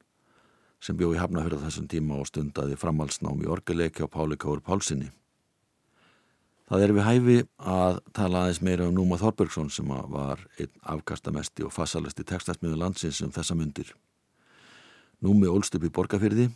sem 0.84 0.98
bjó 0.98 1.14
í 1.14 1.16
Hafnafjörða 1.16 1.62
þessum 1.62 1.86
tíma 1.88 2.18
og 2.20 2.28
stundaði 2.28 2.76
framhalsnám 2.76 3.40
í 3.40 3.48
orgeleki 3.48 4.04
á 4.04 4.12
Páli 4.12 4.36
Káur 4.36 4.60
Pálsini. 4.60 5.08
Það 6.68 6.84
er 6.84 6.92
við 6.98 7.06
hæfi 7.06 7.36
að 7.76 8.02
tala 8.18 8.42
aðeins 8.42 8.60
meira 8.66 8.90
um 8.90 8.98
Núma 8.98 9.16
Þorbergsson 9.22 9.72
sem 9.72 9.88
var 9.88 10.44
einn 10.60 10.74
afkastamesti 10.96 11.64
og 11.64 11.72
fassalesti 11.72 12.26
textasmiðu 12.28 12.76
landsins 12.82 13.22
um 13.24 13.32
þessa 13.32 13.56
myndir. 13.56 13.94
Númi 15.24 15.48
ólst 15.48 15.80
upp 15.80 15.88
í 15.88 15.92
borgarfyrði 15.96 16.50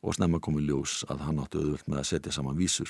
og 0.00 0.16
snemma 0.16 0.40
komi 0.40 0.64
ljós 0.64 1.02
að 1.12 1.28
hann 1.28 1.44
áttu 1.44 1.60
auðvöld 1.60 1.84
með 1.92 2.00
að 2.06 2.10
setja 2.14 2.36
saman 2.38 2.56
vísur. 2.56 2.88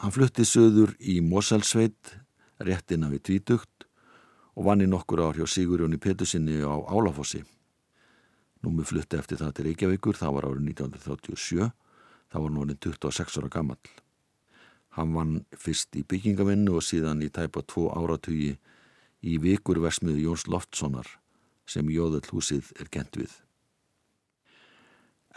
Hann 0.00 0.16
flutti 0.16 0.48
söður 0.48 0.96
í 1.02 1.20
Moselsveit, 1.20 2.16
réttina 2.66 3.08
við 3.10 3.24
Tvítugt 3.28 3.86
og 4.56 4.66
vann 4.66 4.84
í 4.84 4.88
nokkur 4.90 5.22
ár 5.24 5.38
hjá 5.38 5.46
Sigurjóni 5.48 6.00
Petursinni 6.00 6.60
á 6.60 6.74
Álafossi. 6.74 7.42
Númi 8.60 8.84
flutti 8.84 9.16
eftir 9.16 9.40
það 9.40 9.54
til 9.56 9.66
Reykjavíkur, 9.68 10.18
það 10.20 10.34
var 10.36 10.48
árið 10.50 10.66
1937, 10.74 11.70
það 12.28 12.44
var 12.44 12.52
núin 12.56 12.76
26 12.76 13.38
ára 13.40 13.52
gammal. 13.52 13.80
Hann 14.98 15.14
vann 15.14 15.34
fyrst 15.56 15.96
í 15.96 16.02
byggingavinnu 16.04 16.74
og 16.76 16.84
síðan 16.84 17.22
í 17.24 17.30
tæpa 17.32 17.62
tvo 17.62 17.88
áratugi 17.94 18.56
í 19.22 19.38
vikurversmiðu 19.40 20.26
Jóns 20.26 20.48
Loftssonar 20.50 21.08
sem 21.70 21.88
Jóðallhúsið 21.88 22.72
er 22.82 22.90
kent 22.92 23.16
við. 23.16 23.32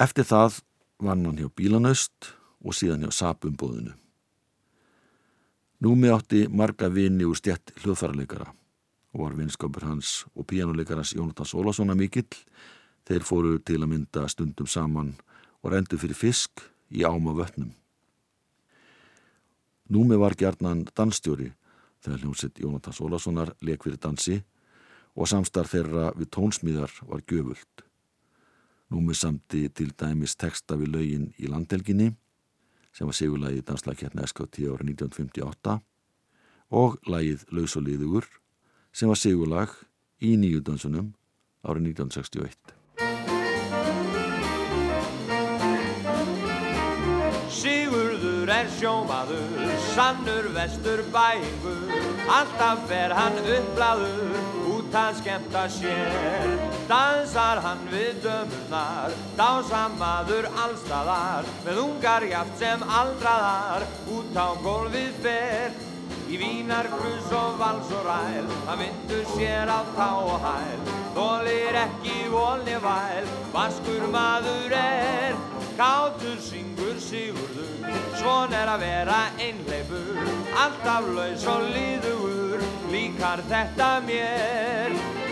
Eftir 0.01 0.25
það 0.25 0.63
vann 0.99 1.27
hann 1.27 1.37
hjá 1.37 1.51
Bílanöst 1.53 2.33
og 2.63 2.73
síðan 2.75 3.05
hjá 3.05 3.13
Sapumbóðinu. 3.13 3.93
Númi 5.83 6.07
átti 6.07 6.45
marga 6.47 6.87
vini 6.87 7.25
úr 7.27 7.35
stjætt 7.35 7.73
hljóðfærarleikara 7.83 8.53
og 9.13 9.19
var 9.19 9.35
vinskapur 9.35 9.83
hans 9.83 10.23
og 10.33 10.47
píjánuleikarans 10.47 11.11
Jónatans 11.17 11.51
Ólasonar 11.53 11.99
mikill 11.99 12.31
Þeir 13.03 13.25
fóru 13.27 13.57
til 13.59 13.81
að 13.81 13.89
mynda 13.91 14.27
stundum 14.31 14.67
saman 14.69 15.11
og 15.59 15.73
rendu 15.73 15.99
fyrir 15.99 16.15
fisk 16.15 16.63
í 16.87 17.03
áma 17.03 17.33
vötnum. 17.35 17.73
Númi 19.91 20.15
var 20.19 20.37
gerðnan 20.39 20.85
dansstjóri 20.95 21.49
þegar 22.03 22.23
hljómsitt 22.23 22.61
Jónatans 22.63 23.01
Ólasonar 23.03 23.51
leik 23.59 23.83
fyrir 23.83 23.99
dansi 23.99 24.39
og 25.19 25.27
samstarf 25.27 25.75
þeirra 25.75 26.13
við 26.15 26.31
tónsmíðar 26.31 26.95
var 27.09 27.25
göfult. 27.27 27.83
Númi 28.87 29.15
samti 29.17 29.67
til 29.67 29.91
dæmis 29.99 30.37
texta 30.39 30.79
við 30.79 30.95
laugin 30.95 31.27
í 31.35 31.51
landhelginni 31.51 32.13
sem 32.93 33.09
var 33.09 33.17
sigurlægið 33.17 33.65
danslagkjarni 33.69 34.27
SKT 34.29 34.67
ára 34.69 34.85
1958 34.85 35.79
og 36.73 36.99
lægið 37.09 37.47
Laus 37.51 37.75
og 37.79 37.87
liðugur 37.87 38.29
sem 38.93 39.09
var 39.09 39.19
sigurlag 39.19 39.73
í 40.21 40.35
nýju 40.37 40.61
dansunum 40.65 41.11
ára 41.65 41.81
1961. 41.81 42.82
sjómaður, 48.83 49.61
sannur 49.93 50.49
vestur 50.51 51.01
bæingur, 51.13 51.91
alltaf 52.27 52.81
fer 52.89 53.13
hann 53.15 53.37
uppblaður, 53.39 54.33
út 54.73 54.97
að 54.99 55.21
skemta 55.21 55.61
sér. 55.71 56.49
Dansar 56.89 57.61
hann 57.63 57.85
við 57.93 58.19
dömurnar, 58.25 59.15
dásamaður 59.39 60.49
allstaðar, 60.65 61.47
með 61.63 61.79
ungar 61.85 62.27
jaft 62.27 62.59
sem 62.59 62.83
aldraðar, 62.99 63.87
út 64.17 64.35
á 64.35 64.47
gólfið 64.65 65.15
fer. 65.23 65.79
Í 66.27 66.41
vínar, 66.41 66.89
krus 66.91 67.31
og 67.37 67.55
vals 67.61 67.89
og 67.93 68.03
ræl, 68.09 68.51
hann 68.67 68.83
vindur 68.83 69.23
sér 69.37 69.71
á 69.71 69.79
tá 69.95 70.11
og 70.19 70.43
hæl, 70.43 70.85
þólir 71.15 71.79
ekki 71.85 72.19
volni 72.33 72.75
væl, 72.83 73.33
vaskur 73.55 74.07
maður 74.11 74.75
er, 74.75 75.52
kátur 75.77 76.37
syngur 76.43 76.99
sigurður, 77.01 77.97
svon 78.19 78.53
er 78.53 78.71
að 78.75 78.85
vera 78.85 79.19
einleifur, 79.41 80.21
alltaf 80.65 81.09
laus 81.15 81.49
og 81.49 81.67
líður, 81.73 82.63
líkar 82.93 83.45
þetta 83.49 83.91
mér. 84.07 85.22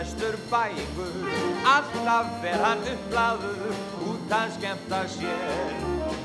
Vestur 0.00 0.36
bæingur. 0.50 1.16
Alltaf 1.76 2.28
fer 2.42 2.62
hann 2.64 2.84
uppláður 2.92 3.74
út 4.08 4.32
að 4.32 4.54
skemta 4.56 5.00
sér. 5.12 5.74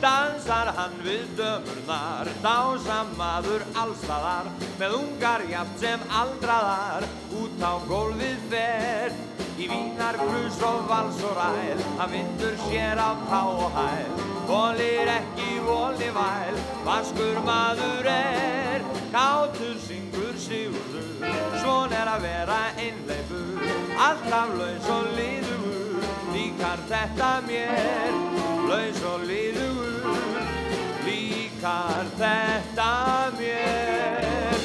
Dansar 0.03 0.71
hann 0.77 0.95
við 1.03 1.25
dömurnar, 1.39 2.29
dásamaður 2.43 3.63
allstaðar 3.81 4.49
Með 4.79 4.95
ungar 4.99 5.43
jaft 5.49 5.79
sem 5.83 6.01
aldraðar, 6.21 7.07
út 7.41 7.63
á 7.63 7.73
gólfið 7.89 8.47
fer. 8.51 9.15
Í 9.55 9.69
vínar, 9.71 10.19
grus 10.19 10.59
og 10.67 10.81
vals 10.89 11.21
og 11.23 11.37
ræl, 11.39 11.83
hann 11.99 12.11
vindur 12.11 12.57
sér 12.67 12.99
á 12.99 13.15
tá 13.29 13.41
og 13.47 13.71
hæl. 13.75 14.11
Volir 14.49 15.11
ekki 15.15 15.61
voli 15.63 16.11
væl, 16.15 16.59
vaskur 16.87 17.39
maður 17.47 18.11
er. 18.11 18.83
Kátur 19.15 19.79
syngur 19.87 20.35
sigurður, 20.35 21.29
svon 21.63 21.95
er 21.95 22.15
að 22.17 22.27
vera 22.27 22.63
einleifur 22.75 23.54
Alltaf 23.95 24.49
laus 24.59 24.87
og 24.91 25.05
liður, 25.15 25.61
líkar 26.33 26.81
þetta 26.89 27.29
mér 27.47 28.15
Laus 28.67 28.97
og 29.07 29.21
liður, 29.23 30.09
líkar 31.05 32.09
þetta 32.19 32.89
mér 33.37 34.57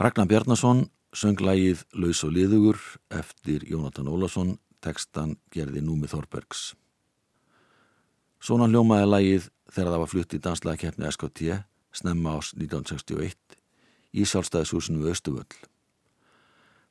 Ragnar 0.00 0.30
Bjarnason 0.30 0.86
söng 1.12 1.42
lægið 1.44 1.82
Laus 1.92 2.22
og 2.24 2.32
liðugur 2.32 2.80
eftir 3.12 3.66
Jónatan 3.68 4.08
Ólason, 4.08 4.56
tekstan 4.80 5.36
gerði 5.52 5.82
Númi 5.84 6.08
Þorbergs. 6.08 6.72
Svona 8.40 8.66
hljómaði 8.70 9.10
lægið 9.10 9.50
þegar 9.68 9.92
það 9.92 10.02
var 10.02 10.10
flutt 10.14 10.34
í 10.34 10.40
danslæðakeppni 10.46 11.12
SKT 11.12 11.60
snemma 12.00 12.38
ás 12.40 12.54
1961 12.56 13.60
í 14.16 14.24
sjálfstæðishúsinu 14.24 15.04
Östuvöll. 15.12 15.71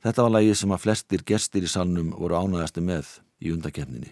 Þetta 0.02 0.24
var 0.26 0.32
lægið 0.34 0.56
sem 0.58 0.72
að 0.74 0.82
flestir 0.82 1.22
gestir 1.22 1.62
í 1.62 1.70
salnum 1.70 2.10
voru 2.18 2.34
ánægasti 2.34 2.82
með 2.82 3.10
í 3.38 3.52
undakeppninni. 3.54 4.10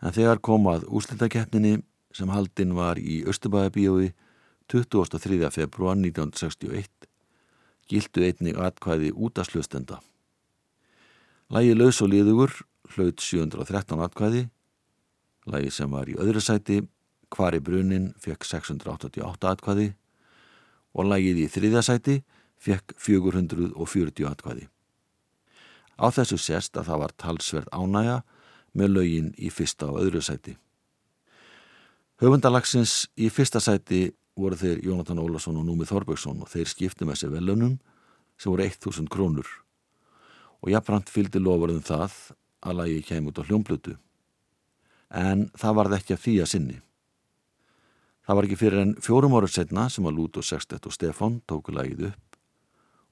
En 0.00 0.14
þegar 0.16 0.40
komað 0.40 0.86
úslitakeppninni 0.88 1.82
sem 2.16 2.30
haldinn 2.32 2.72
var 2.76 2.96
í 2.96 3.20
Östubæðabíói 3.28 4.14
23. 4.72 5.50
februar 5.52 5.98
1961 5.98 7.08
gildu 7.88 8.24
einnig 8.24 8.56
atkvæði 8.60 9.12
út 9.12 9.40
að 9.40 9.50
slustenda. 9.50 9.98
Lægi 11.52 11.76
laus 11.76 12.00
og 12.04 12.12
liðugur 12.12 12.52
hlaut 12.94 13.20
713 13.20 14.00
atkvæði, 14.04 14.42
lægi 15.48 15.72
sem 15.72 15.92
var 15.92 16.08
í 16.08 16.16
öðru 16.20 16.40
sæti, 16.44 16.80
hvar 17.32 17.56
í 17.56 17.60
brunin, 17.64 18.14
fekk 18.20 18.44
688 18.48 19.52
atkvæði 19.52 19.92
og 20.96 21.12
lægið 21.12 21.44
í 21.44 21.46
þriðja 21.52 21.84
sæti 21.84 22.18
fekk 22.58 22.96
440 22.96 24.28
atkvæði. 24.32 24.68
Á 25.98 26.06
þessu 26.14 26.38
sérst 26.38 26.78
að 26.78 26.90
það 26.90 27.02
var 27.02 27.14
talsverð 27.18 27.70
ánæja 27.74 28.22
með 28.78 28.94
lögin 28.94 29.30
í 29.38 29.50
fyrsta 29.50 29.90
og 29.90 30.00
öðru 30.04 30.22
sæti. 30.22 30.54
Höfundalagsins 32.22 33.08
í 33.18 33.30
fyrsta 33.30 33.60
sæti 33.62 34.08
voru 34.38 34.58
þeir 34.58 34.82
Jónatan 34.86 35.20
Ólason 35.22 35.58
og 35.58 35.66
Númi 35.66 35.86
Þorbergsson 35.86 36.42
og 36.42 36.50
þeir 36.50 36.70
skipti 36.70 37.06
með 37.06 37.22
sér 37.22 37.34
velunum 37.34 37.78
sem 38.38 38.52
voru 38.52 38.66
1000 38.66 39.10
krónur 39.10 39.48
og 40.62 40.70
jafnframt 40.72 41.10
fylgdi 41.10 41.42
lofarðum 41.42 41.82
það 41.86 42.14
að 42.66 42.78
lagi 42.80 43.02
kem 43.06 43.26
út 43.30 43.38
á 43.38 43.46
hljómblutu 43.46 43.96
en 45.14 45.48
það 45.58 45.76
varði 45.78 45.98
ekki 45.98 46.14
að 46.14 46.42
að 46.42 46.50
sinni. 46.52 46.78
Það 48.26 48.36
var 48.36 48.44
ekki 48.44 48.60
fyrir 48.60 48.82
en 48.82 48.96
fjórum 49.00 49.34
árið 49.38 49.54
setna 49.54 49.88
sem 49.88 50.04
að 50.04 50.18
Lút 50.18 50.36
og 50.36 50.44
Sextet 50.44 50.86
og 50.86 50.92
Stefan 50.92 51.40
tóku 51.48 51.72
lagið 51.72 52.10
upp 52.10 52.27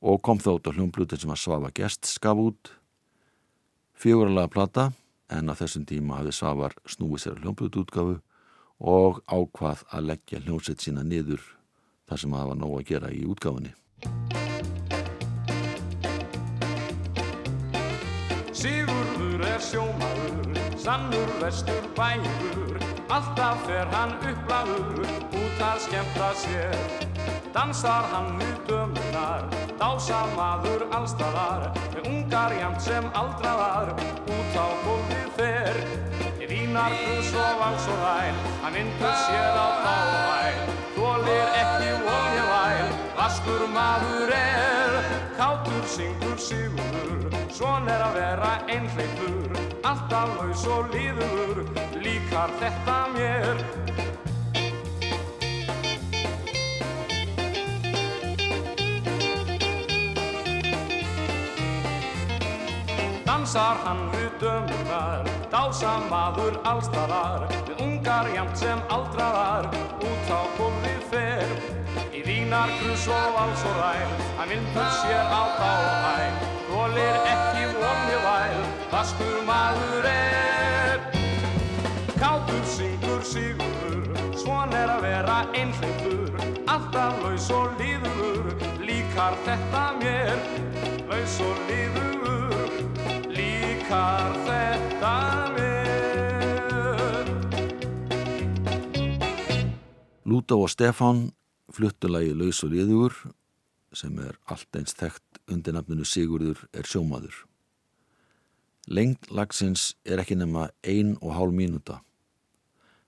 og 0.01 0.21
kom 0.23 0.41
þátt 0.43 0.69
á 0.69 0.75
hljómblutin 0.77 1.23
sem 1.23 1.33
að 1.33 1.43
Svafa 1.43 1.73
Gest 1.77 2.09
skaf 2.11 2.41
út 2.41 2.73
fjóralega 3.97 4.53
plata 4.53 4.91
en 5.33 5.51
að 5.51 5.63
þessum 5.65 5.87
tíma 5.89 6.21
hafði 6.21 6.35
Svafar 6.37 6.77
snúið 6.89 7.23
sér 7.23 7.41
hljómblututgafu 7.43 8.19
og 8.87 9.23
ákvað 9.27 9.85
að 9.91 10.11
leggja 10.13 10.43
hljómsett 10.45 10.85
sína 10.85 11.05
niður 11.07 11.43
þar 12.07 12.23
sem 12.23 12.37
það 12.37 12.51
var 12.51 12.61
nóg 12.61 12.75
að 12.79 12.89
gera 12.91 13.11
í 13.11 13.23
útgáfinni. 13.27 13.73
Sigurður 18.57 19.43
er 19.49 19.65
sjómaður, 19.65 20.61
sannur 20.81 21.35
vestur 21.41 21.91
bægur, 21.99 22.79
alltaf 23.09 23.67
fer 23.67 23.91
hann 23.97 24.15
upplæður, 24.21 25.03
út 25.43 25.67
að 25.73 25.83
skemmta 25.89 26.33
sér. 26.45 27.06
Dansar 27.57 28.05
hann 28.13 28.35
við 28.37 28.57
dömunar, 28.69 29.47
dásar 29.81 30.29
maður 30.37 30.83
allstaðar, 30.93 31.63
með 31.95 32.09
ungar 32.11 32.53
jamt 32.53 32.83
sem 32.85 33.07
aldraðar, 33.17 33.95
út 34.29 34.59
á 34.61 34.67
gólfið 34.83 35.31
fer. 35.39 35.79
Vínar 36.51 36.93
hrús 36.93 37.31
og 37.33 37.57
vals 37.63 37.87
og 37.95 38.03
væl, 38.03 38.37
hann 38.61 38.77
vindur 38.77 39.17
sér 39.23 39.57
á 39.57 39.69
dávæl, 39.87 40.61
þólir 40.99 41.57
ekki 41.63 41.97
volja 42.05 42.45
væl, 42.53 42.93
vaskur 43.17 43.65
maður 43.73 44.35
er, 44.37 45.01
kátur 45.41 45.91
syngur 45.97 46.37
sigurur, 46.37 47.39
svon 47.57 47.89
er 47.89 48.05
að 48.11 48.21
vera 48.21 48.53
einhleipur, 48.69 49.63
alltaf 49.81 50.37
laus 50.43 50.69
og 50.77 50.93
líður, 50.93 51.65
líkar 52.05 52.53
þetta 52.61 53.01
mér. 53.17 54.06
Dansar 63.57 63.79
hann 63.87 64.01
við 64.13 64.33
dömunar, 64.37 65.29
dásamaður 65.49 66.59
allstaðar, 66.69 67.47
við 67.65 67.79
ungar 67.87 68.27
jamt 68.35 68.59
sem 68.61 68.83
aldraðar, 68.93 69.71
út 69.97 70.29
á 70.29 70.41
gólfið 70.59 71.07
fer. 71.09 71.55
Í 72.13 72.21
vínar, 72.27 72.69
grus 72.83 73.07
og 73.09 73.31
vals 73.33 73.63
og 73.65 73.79
ræl, 73.81 74.13
hann 74.37 74.53
vindur 74.53 74.91
sér 74.99 75.33
á 75.33 75.43
dáhæl, 75.57 76.37
þólir 76.67 77.17
ekki 77.33 77.65
vonið 77.79 78.27
væl, 78.27 78.61
vaskur 78.93 79.41
maður 79.49 80.11
er. 80.13 81.09
Kátur 82.21 82.69
syngur 82.77 83.25
sigurur, 83.25 84.11
svon 84.37 84.77
er 84.77 84.93
að 84.99 85.09
vera 85.09 85.39
einhleipur, 85.57 86.37
alltaf 86.69 87.25
laus 87.25 87.49
og 87.57 87.73
líður, 87.81 88.53
líkar 88.85 89.41
þetta 89.49 89.87
mér, 90.05 90.45
laus 91.09 91.41
og 91.41 91.65
líður, 91.71 92.46
líkar 93.87 94.35
þetta 94.47 95.15
mér. 95.55 97.27
Lúta 100.27 100.55
og 100.59 100.71
Stefán 100.71 101.31
fluttu 101.71 102.09
lagi 102.11 102.35
Laus 102.35 102.65
og 102.65 102.71
liður 102.73 103.15
sem 103.95 104.19
er 104.19 104.37
allt 104.51 104.77
eins 104.77 104.95
þekkt 104.95 105.39
undir 105.49 105.73
nafninu 105.75 106.05
Sigurður 106.05 106.67
er 106.75 106.83
sjómaður. 106.83 107.47
Lengt 108.89 109.31
lagsins 109.31 109.95
er 110.05 110.19
ekki 110.19 110.37
nema 110.37 110.69
ein 110.83 111.17
og 111.21 111.35
hálf 111.35 111.55
mínúta 111.55 112.01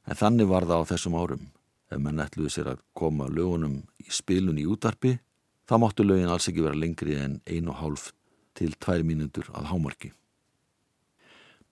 en 0.06 0.16
þannig 0.16 0.48
var 0.48 0.64
það 0.64 0.82
á 0.86 0.90
þessum 0.94 1.14
árum. 1.18 1.50
Ef 1.90 1.98
menn 1.98 2.20
ætluði 2.20 2.50
sér 2.52 2.68
að 2.74 2.84
koma 2.94 3.28
lögunum 3.28 3.82
í 3.98 4.10
spilun 4.12 4.58
í 4.60 4.66
útarpi 4.68 5.18
þá 5.66 5.78
máttu 5.82 6.04
lögin 6.06 6.30
alls 6.30 6.48
ekki 6.48 6.62
vera 6.62 6.78
lengri 6.78 7.18
en 7.18 7.40
ein 7.46 7.68
og 7.68 7.80
hálf 7.82 8.12
til 8.54 8.74
tvær 8.78 9.02
mínútur 9.02 9.50
að 9.54 9.70
hámarki. 9.72 10.12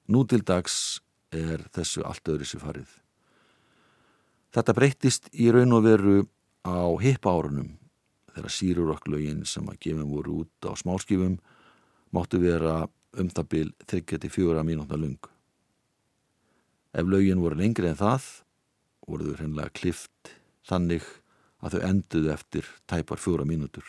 Nú 0.06 0.22
til 0.28 0.44
dags 0.46 1.00
er 1.34 1.64
þessu 1.74 2.04
allt 2.06 2.28
öðru 2.30 2.46
sér 2.46 2.62
farið. 2.62 2.90
Þetta 4.54 4.74
breyttist 4.76 5.28
í 5.34 5.50
raun 5.52 5.74
og 5.76 5.84
veru 5.84 6.16
á 6.62 6.86
hippa 7.02 7.34
árunum 7.34 7.74
þegar 8.36 8.52
sírurokklögin 8.52 9.44
sem 9.48 9.66
að 9.68 9.80
gefum 9.86 10.12
voru 10.12 10.42
út 10.44 10.68
á 10.68 10.72
smáskifum 10.78 11.38
máttu 12.14 12.40
vera 12.40 12.84
um 13.16 13.28
það 13.32 13.48
bil 13.52 13.70
34 13.88 14.64
mínúta 14.66 14.98
lung. 15.00 15.18
Ef 16.96 17.04
lögin 17.04 17.42
voru 17.42 17.58
lengri 17.58 17.90
en 17.90 17.98
það 17.98 18.28
voru 19.06 19.30
þau 19.30 19.38
hreinlega 19.40 19.74
klift 19.76 20.32
þannig 20.68 21.04
að 21.64 21.76
þau 21.76 21.86
enduðu 21.90 22.32
eftir 22.34 22.70
tæpar 22.86 23.20
fjóra 23.20 23.46
mínútur. 23.48 23.84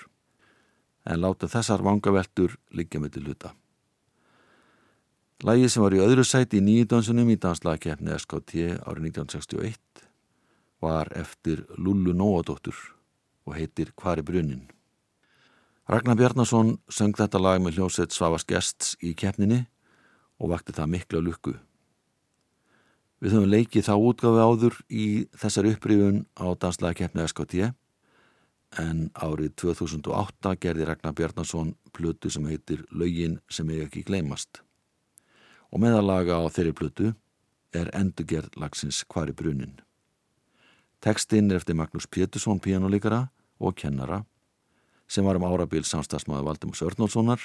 En 1.08 1.22
láta 1.22 1.50
þessar 1.52 1.84
vangaveltur 1.86 2.58
liggja 2.76 3.00
með 3.00 3.18
til 3.18 3.26
hluta. 3.28 3.54
Lægi 5.46 5.68
sem 5.70 5.84
var 5.84 5.94
í 5.94 6.00
öðru 6.02 6.24
sæti 6.26 6.58
í 6.58 6.64
nýjidánsunum 6.66 7.28
í 7.30 7.36
danslagkeppni 7.38 8.16
SKT 8.18 8.64
árið 8.90 9.04
1961 9.12 10.02
var 10.82 11.12
eftir 11.14 11.62
Lullu 11.78 12.16
Nóadóttur 12.18 12.74
og 13.46 13.54
heitir 13.54 13.92
Hvar 13.94 14.18
er 14.18 14.26
brunin? 14.26 14.64
Ragnar 15.86 16.18
Bjarnason 16.18 16.80
söng 16.90 17.14
þetta 17.14 17.38
lag 17.38 17.62
með 17.62 17.78
hljósett 17.78 18.18
Svavas 18.18 18.48
Gests 18.50 18.98
í 18.98 19.14
keppninni 19.14 19.62
og 20.42 20.56
vakti 20.56 20.74
það 20.74 20.94
mikla 20.96 21.22
lukku. 21.22 21.54
Við 23.22 23.38
höfum 23.38 23.54
leikið 23.54 23.92
þá 23.92 23.94
útgafi 23.94 24.42
áður 24.42 24.84
í 24.90 25.08
þessar 25.38 25.70
upprýfun 25.70 26.24
á 26.34 26.50
danslagkeppni 26.58 27.30
SKT 27.30 27.68
en 28.82 29.10
árið 29.14 29.54
2008 29.70 30.58
gerði 30.66 30.90
Ragnar 30.90 31.14
Bjarnason 31.14 31.76
plötu 31.94 32.34
sem 32.34 32.50
heitir 32.50 32.88
Laugin 32.90 33.38
sem 33.54 33.70
ég 33.70 33.86
ekki 33.86 34.10
gleymast. 34.10 34.66
Og 35.72 35.82
meðalaga 35.84 36.40
á 36.40 36.48
þeirri 36.48 36.74
plötu 36.76 37.12
er 37.76 37.92
endurgerð 37.96 38.56
lagsins 38.60 39.04
Hvar 39.12 39.28
er 39.28 39.36
brunin? 39.36 39.76
Tekstinn 41.04 41.52
er 41.52 41.60
eftir 41.60 41.78
Magnús 41.78 42.08
Pétursson 42.08 42.62
píjánuleikara 42.64 43.28
og 43.60 43.76
kennara 43.76 44.24
sem 45.08 45.26
var 45.26 45.38
um 45.40 45.46
árabil 45.48 45.86
samstagsmaður 45.88 46.48
Valdimars 46.50 46.84
Örnálssonar 46.84 47.44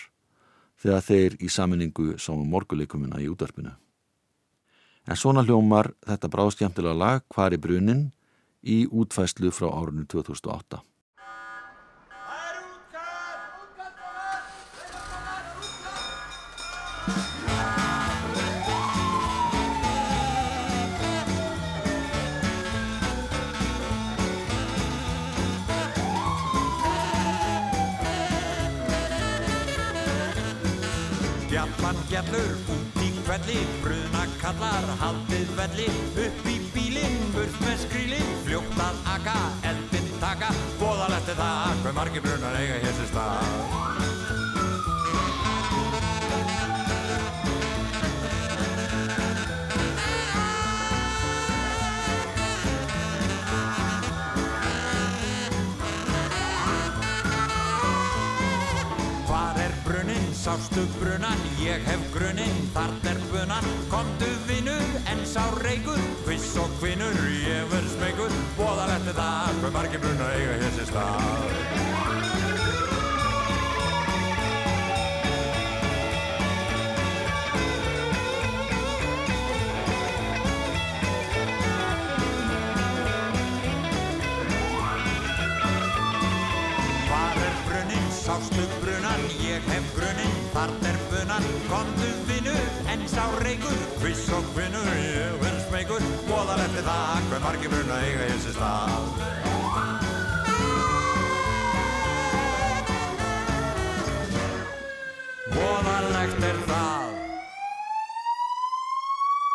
þegar 0.83 1.05
þeir 1.07 1.37
í 1.39 1.51
saminningu 1.53 2.17
sáum 2.19 2.47
morguleikumina 2.51 3.21
í 3.23 3.29
útvarpinu. 3.31 3.75
En 5.07 5.19
svona 5.19 5.43
hljómar 5.43 5.93
þetta 6.07 6.31
bráðskjæmtilega 6.31 6.99
lag 6.99 7.27
Hvar 7.35 7.55
er 7.55 7.63
brunin 7.63 8.09
í 8.63 8.85
útfæslu 8.87 9.51
frá 9.55 9.69
árunni 9.71 10.07
2008. 10.07 10.81
Gjallur 32.13 32.59
út 32.69 32.99
í 33.01 33.07
kvelli, 33.23 33.55
bruna 33.81 34.27
kallar 34.43 34.85
haldið 35.01 35.55
velli, 35.57 35.87
upp 36.27 36.45
í 36.45 36.59
bílinn, 36.75 37.17
burt 37.33 37.57
með 37.65 37.81
skrílinn, 37.87 38.37
fljótt 38.45 38.85
að 38.85 39.01
aka, 39.15 39.41
eldinn 39.73 40.15
taka, 40.21 40.53
bóðalegt 40.77 41.33
er 41.33 41.41
það, 41.41 41.85
hver 41.87 42.01
margir 42.03 42.29
brunar 42.29 42.61
eiga 42.61 42.83
hér 42.85 42.99
sér 43.01 43.15
stað. 43.15 44.12
Sástu 60.43 60.83
brunnan, 60.99 61.39
ég 61.63 61.85
hef 61.87 62.03
grunnin, 62.11 62.57
þart 62.75 63.05
er 63.07 63.19
bunan, 63.31 63.67
komdu 63.93 64.27
vinnur, 64.49 64.83
en 65.13 65.23
sá 65.29 65.45
reykur, 65.63 66.03
hviss 66.27 66.57
og 66.59 66.73
kvinnur, 66.81 67.15
ég 67.47 67.71
verð 67.71 67.95
smegur, 67.95 68.35
bóðalegt 68.59 69.13
er 69.13 69.19
það, 69.21 69.63
hver 69.63 69.77
margir 69.79 70.03
brunnar 70.03 70.35
eiga 70.41 70.59
hér 70.65 70.75
sér 70.81 70.91
stað. 70.91 71.91
Sástu 88.23 88.63
brunnan, 88.79 89.23
ég 89.43 89.65
hef 89.67 89.87
grunnin, 89.97 90.22
þart 90.53 90.87
er 90.89 90.99
bunan, 91.11 91.47
komdu 91.71 92.09
vinnur, 92.29 92.65
en 92.93 93.05
sá 93.09 93.25
reykur, 93.43 93.79
hviss 94.03 94.27
og 94.37 94.45
kvinnur, 94.53 94.89
ég 95.01 95.39
verð 95.43 95.61
smegur, 95.69 96.05
bóðalegt 96.29 96.81
er 96.81 96.89
það, 96.89 97.29
hver 97.31 97.45
margir 97.47 97.73
brunnar 97.73 98.05
eiga 98.09 98.29
hér 98.29 98.43
sér 98.45 98.59
stað. 98.59 99.05
Voðalegt 105.53 106.47
er 106.49 106.63
það 106.69 106.93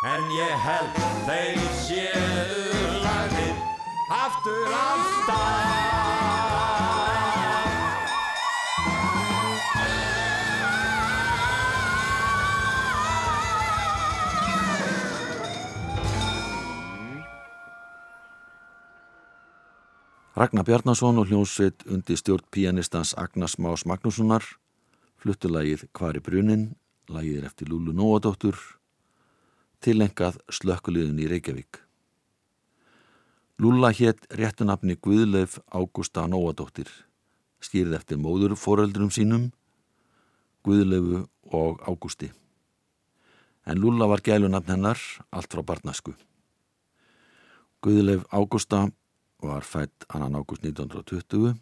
En 0.08 0.28
ég 0.30 0.60
held 0.62 0.98
þeir 1.26 1.64
séu 1.82 3.00
lagðir 3.02 3.56
aftur 4.14 4.70
á 4.70 4.90
stað 5.18 6.47
Ragnar 20.38 20.62
Bjarnason 20.62 21.16
og 21.18 21.26
hljómsveit 21.26 21.82
undir 21.90 22.14
stjórn 22.14 22.44
pianistans 22.54 23.10
Agnars 23.18 23.56
Más 23.58 23.82
Magnússonar 23.90 24.44
fluttu 25.18 25.48
lagið 25.50 25.80
Hvar 25.90 26.14
er 26.14 26.22
brunin, 26.22 26.76
lagið 27.10 27.40
er 27.40 27.46
eftir 27.48 27.66
Lúlu 27.66 27.90
Nóadóttur, 27.90 28.54
tilengað 29.82 30.38
slökkuliðin 30.46 31.18
í 31.18 31.26
Reykjavík. 31.32 31.80
Lúla 33.58 33.90
hétt 33.90 34.28
réttunafni 34.30 34.94
Guðleif 35.02 35.56
Ágústa 35.74 36.28
Nóadóttir, 36.30 36.86
skýrið 37.58 37.98
eftir 37.98 38.22
móður 38.22 38.54
foreldrum 38.54 39.10
sínum, 39.10 39.50
Guðleifu 40.62 41.24
og 41.50 41.82
Ágústi. 41.82 42.30
En 43.66 43.82
Lúla 43.82 44.06
var 44.06 44.22
gælunafn 44.22 44.76
hennar 44.76 45.02
allt 45.34 45.50
frá 45.50 45.66
barnasku. 45.66 46.14
Guðleif 47.82 48.22
Ágústa 48.30 48.86
var 49.42 49.64
fætt 49.66 50.06
annan 50.08 50.36
ágúst 50.38 50.64
1920 50.64 51.54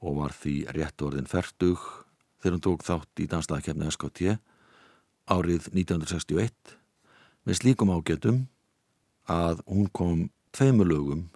og 0.00 0.16
var 0.16 0.34
því 0.34 0.54
rétt 0.74 1.02
orðin 1.04 1.28
færtug 1.30 1.82
þegar 2.40 2.56
hún 2.56 2.64
tók 2.64 2.84
þátt 2.86 3.22
í 3.22 3.28
danslæðakefni 3.30 3.90
SKT 3.92 4.36
árið 5.30 5.68
1961 5.70 6.74
með 7.46 7.60
slíkum 7.60 7.92
ágætum 7.94 8.40
að 9.30 9.62
hún 9.68 9.86
kom 9.94 10.28
tveimur 10.56 10.88
lögum 10.88 11.28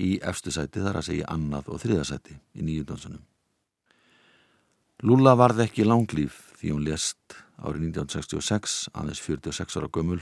í 0.00 0.18
efstu 0.24 0.52
sæti 0.52 0.82
þar 0.82 1.00
að 1.00 1.08
segja 1.10 1.30
annað 1.32 1.70
og 1.72 1.80
þriðasæti 1.82 2.36
í 2.56 2.64
nýju 2.64 2.86
dansunum. 2.88 3.24
Lula 5.00 5.32
varð 5.38 5.64
ekki 5.64 5.86
langlýf 5.86 6.50
því 6.60 6.74
hún 6.74 6.84
lést 6.84 7.36
árið 7.60 7.86
1966, 7.92 8.90
aðeins 8.92 9.20
46 9.24 9.78
ára 9.80 9.88
gömul, 9.92 10.20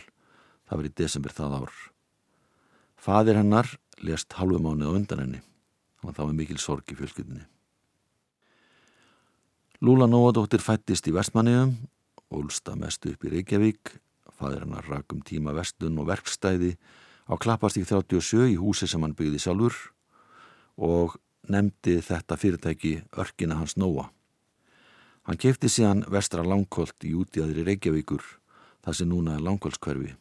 það 0.68 0.78
var 0.78 0.86
í 0.86 0.94
desember 1.00 1.34
það 1.34 1.56
ár. 1.62 1.76
Fadir 2.98 3.38
hennar 3.38 3.70
lést 4.04 4.32
halvu 4.38 4.60
mánuð 4.62 4.90
á 4.90 4.96
undan 4.96 5.22
henni, 5.22 5.40
hann 5.98 6.10
var 6.10 6.16
þá 6.16 6.24
með 6.28 6.38
mikil 6.40 6.58
sorg 6.62 6.92
í 6.92 6.98
fjölskyldinni. 6.98 7.46
Lula 9.80 10.08
Nóadóttir 10.10 10.62
fættist 10.62 11.06
í 11.06 11.14
vestmanniðum, 11.14 11.76
ólsta 12.34 12.74
mestu 12.74 13.12
upp 13.12 13.24
í 13.24 13.32
Reykjavík, 13.36 13.92
fadir 14.38 14.64
hennar 14.64 14.86
rakum 14.90 15.22
tíma 15.22 15.54
vestun 15.54 15.98
og 16.02 16.08
verkstæði 16.10 16.74
á 17.30 17.34
Klappastík 17.38 17.86
37 17.86 18.52
í 18.54 18.58
húsi 18.58 18.88
sem 18.90 19.02
hann 19.02 19.14
byggði 19.18 19.42
sjálfur 19.42 19.76
og 20.82 21.18
nefndi 21.48 21.98
þetta 22.04 22.38
fyrirtæki 22.38 22.94
örkina 23.18 23.58
hans 23.58 23.76
Nóa. 23.78 24.08
Hann 25.28 25.38
kefti 25.38 25.68
síðan 25.68 26.06
vestra 26.08 26.42
langkolt 26.42 27.04
í 27.04 27.12
útíðaðri 27.14 27.66
Reykjavíkur, 27.66 28.22
það 28.82 28.98
sem 28.98 29.10
núna 29.10 29.36
er 29.36 29.44
langkoltskverfi. 29.44 30.14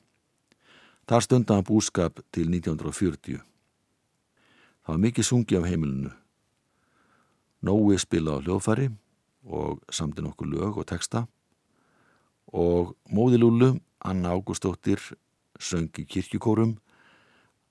Þar 1.08 1.24
stundaði 1.24 1.62
hann 1.62 1.70
búskap 1.70 2.20
til 2.36 2.50
1940. 2.52 3.40
Það 4.88 4.94
var 4.94 5.00
mikið 5.04 5.26
sungi 5.28 5.56
af 5.60 5.66
heimilinu. 5.68 6.10
Nói 7.68 7.98
spila 8.00 8.38
á 8.38 8.40
hljóðfari 8.40 8.86
og 9.44 9.82
samti 9.92 10.24
nokkur 10.24 10.48
lög 10.48 10.78
og 10.80 10.88
texta 10.88 11.26
og 12.56 12.96
móðilúlu 13.12 13.82
Anna 14.00 14.32
Ágústóttir 14.32 15.04
söng 15.60 15.92
í 16.00 16.08
kirkjukórum 16.08 16.78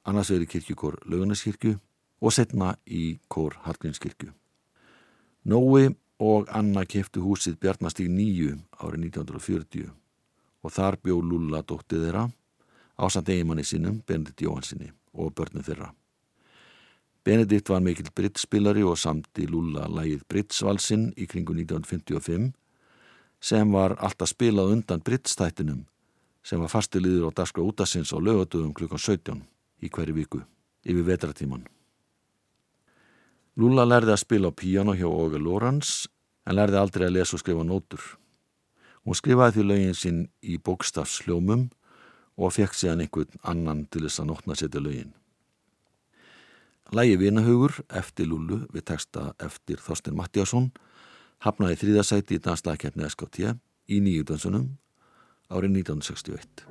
annars 0.05 0.29
verið 0.29 0.53
kirkjukór 0.59 1.01
Laugarneskirkju 1.09 1.79
og 2.21 2.37
setna 2.37 2.75
í 2.85 3.17
kór 3.33 3.57
Hallgrínskirkju. 3.65 4.35
Nói 5.49 5.97
og 6.21 6.53
Anna 6.53 6.85
keftu 6.85 7.25
húsið 7.25 7.57
Bjarnastíg 7.65 8.13
nýju 8.13 8.59
árið 8.77 9.09
1940 9.09 9.89
og 10.61 10.73
þar 10.73 11.01
bjó 11.01 11.23
Lula 11.25 11.65
dóttið 11.65 12.11
þeirra 12.11 12.29
á 13.01 13.05
samt 13.09 13.33
eigimanni 13.33 13.65
sinum 13.65 14.03
Benedikt 14.05 14.45
Jóhansinni 14.45 14.93
og 15.17 15.33
börnum 15.33 15.65
þeirra. 15.65 15.95
Benedikt 17.27 17.73
var 17.73 17.81
mikill 17.83 18.13
brittspilari 18.15 18.85
og 18.87 19.01
samti 19.03 19.49
Lula 19.51 19.89
lægið 19.91 20.21
Brittsvalsinn 20.31 21.09
í 21.19 21.27
kringu 21.27 21.57
1955 21.57 22.53
sem 23.43 23.73
var 23.75 23.97
alltaf 23.99 24.31
spilað 24.31 24.71
undan 24.77 25.03
brittstættinum 25.03 25.81
sem 26.47 26.63
var 26.63 26.71
fastiliður 26.71 27.35
á 27.35 27.43
Daskra 27.43 27.67
útasins 27.67 28.15
á 28.15 28.19
lögatöðum 28.23 28.71
klukkan 28.79 29.03
17 29.03 29.43
í 29.83 29.91
hverju 29.91 30.15
viku 30.15 30.45
yfir 30.87 31.03
vetratíman. 31.11 31.67
Lula 33.59 33.89
lærði 33.89 34.15
að 34.15 34.23
spila 34.23 34.55
á 34.55 34.59
píano 34.63 34.95
hjá 34.95 35.11
Óge 35.11 35.43
Lórans 35.43 36.07
en 36.47 36.61
lærði 36.61 36.79
aldrei 36.79 37.09
að 37.09 37.17
lesa 37.19 37.35
og 37.35 37.43
skrifa 37.43 37.67
nótur. 37.67 38.03
Hún 39.03 39.19
skrifaði 39.19 39.59
því 39.59 39.67
lögin 39.67 39.99
sinn 39.99 40.25
í 40.47 40.63
bókstafsljómum 40.63 41.73
og 42.39 42.55
fekk 42.55 42.79
síðan 42.79 43.03
einhvern 43.03 43.41
annan 43.43 43.87
til 43.91 44.07
þess 44.07 44.23
að 44.23 44.31
nótna 44.31 44.55
setja 44.55 44.79
lögin. 44.79 45.17
Lægi 46.95 47.17
Vinahugur 47.19 47.73
eftir 47.91 48.29
Lulu 48.31 48.61
við 48.71 48.85
texta 48.93 49.35
eftir 49.43 49.81
Þorstin 49.83 50.15
Mattiasson 50.15 50.71
hafnaði 51.43 51.81
þrýðasæti 51.81 52.39
í 52.39 52.43
danslækjarni 52.45 53.09
SKT 53.11 53.37
í 53.91 53.99
nýju 54.03 54.23
dansunum 54.31 54.67
árið 55.51 55.71
1961. 55.83 56.67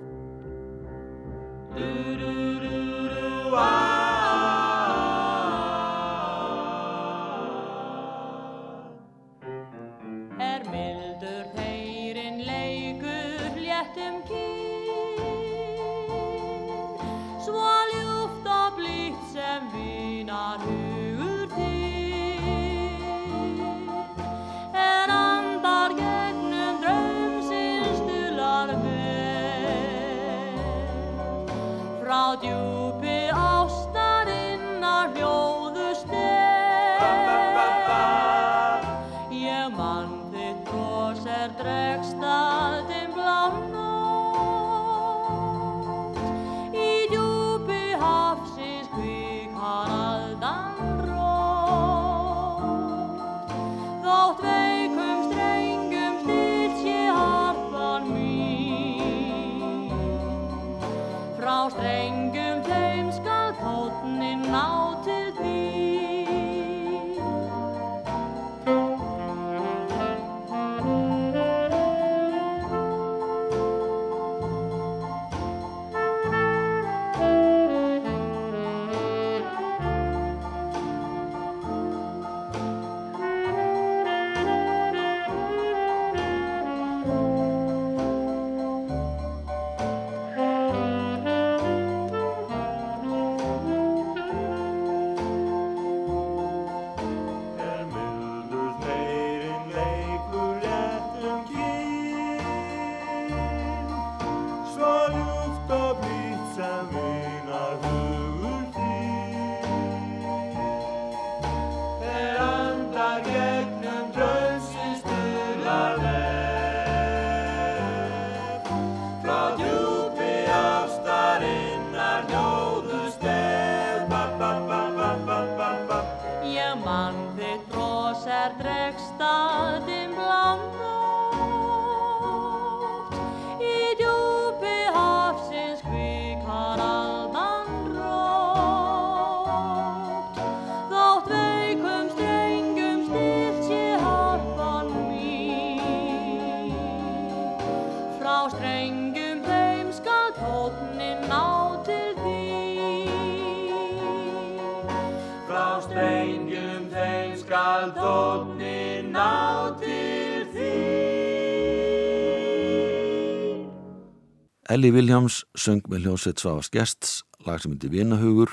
Ellie 164.75 164.91
Williams 164.91 165.45
söng 165.55 165.85
með 165.87 166.01
hljómsveit 166.03 166.41
Svavas 166.41 166.67
Gests, 166.67 167.21
lag 167.47 167.61
sem 167.63 167.71
myndi 167.71 167.87
Vinahugur, 167.87 168.51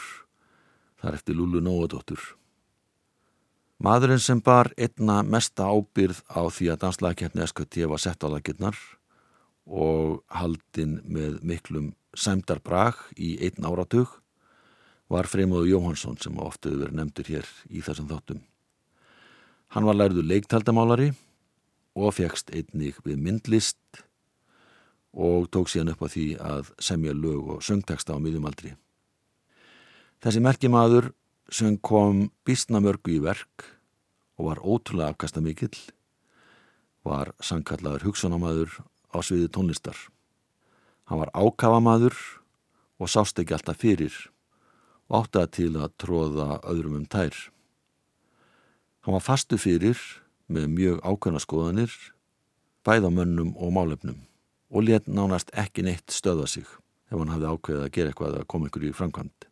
þar 1.02 1.16
eftir 1.16 1.34
Lúlu 1.34 1.58
Nóadóttur. 1.58 2.20
Maðurinn 3.82 4.22
sem 4.22 4.38
bar 4.38 4.70
einna 4.78 5.16
mesta 5.26 5.66
ábyrð 5.66 6.20
á 6.30 6.46
því 6.46 6.68
að 6.70 6.78
danslagkeppni 6.84 7.42
SKT 7.48 7.88
var 7.90 8.02
sett 8.04 8.22
á 8.22 8.30
lagirnar 8.30 8.78
og 9.66 10.20
haldinn 10.30 11.00
með 11.10 11.40
miklum 11.42 11.90
sæmdarbrag 12.14 13.02
í 13.18 13.32
einn 13.42 13.66
áratug 13.66 14.14
var 15.10 15.26
Freymóður 15.26 15.72
Jóhansson 15.72 16.22
sem 16.22 16.38
ofta 16.38 16.70
hefur 16.70 16.84
verið 16.84 17.00
nefndur 17.00 17.32
hér 17.32 17.50
í 17.66 17.82
þessum 17.82 18.06
þáttum. 18.12 18.46
Hann 19.74 19.90
var 19.90 19.98
lærður 19.98 20.30
leiktaldamálari 20.30 21.10
og 21.98 22.14
fegst 22.14 22.54
einnig 22.54 23.02
við 23.02 23.18
myndlist 23.26 24.04
og 25.12 25.50
tók 25.52 25.68
síðan 25.68 25.92
upp 25.92 26.04
á 26.04 26.08
því 26.08 26.26
að 26.40 26.70
semja 26.80 27.12
lög 27.12 27.56
og 27.56 27.64
söngteksta 27.64 28.16
á 28.16 28.18
miðjumaldri. 28.22 28.72
Þessi 30.24 30.40
merkimaður 30.40 31.12
sem 31.52 31.76
kom 31.76 32.30
bísnamörgu 32.46 33.18
í 33.18 33.20
verk 33.20 33.66
og 34.40 34.48
var 34.48 34.62
ótrúlega 34.64 35.12
afkasta 35.12 35.42
mikill 35.44 35.74
var 37.04 37.32
sangkallaður 37.42 38.06
hugsunamaður 38.08 38.78
á 39.12 39.18
sviði 39.20 39.50
tónlistar. 39.52 39.98
Hann 41.04 41.20
var 41.20 41.32
ákavamaður 41.36 42.16
og 43.02 43.10
sást 43.10 43.36
ekki 43.42 43.56
alltaf 43.58 43.82
fyrir 43.82 44.14
og 45.10 45.26
átti 45.26 45.42
að 45.42 45.52
til 45.58 45.72
að 45.76 45.96
tróða 46.00 46.62
öðrum 46.62 47.02
um 47.02 47.06
tær. 47.10 47.34
Hann 49.04 49.18
var 49.18 49.26
fastu 49.26 49.58
fyrir 49.60 49.98
með 50.48 50.70
mjög 50.72 51.00
ákveðna 51.04 51.40
skoðanir, 51.42 51.92
bæða 52.86 53.10
mönnum 53.12 53.56
og 53.58 53.74
málefnum 53.74 54.22
og 54.72 54.88
let 54.88 55.08
nánast 55.08 55.52
ekki 55.52 55.84
neitt 55.84 56.10
stöða 56.10 56.46
sig 56.48 56.66
ef 57.12 57.18
hann 57.18 57.32
hafði 57.32 57.50
ákveðið 57.52 57.82
að 57.84 57.92
gera 57.96 58.12
eitthvað 58.12 58.38
að 58.38 58.46
koma 58.48 58.68
ykkur 58.70 58.86
í 58.88 58.92
framkvæmd. 58.96 59.48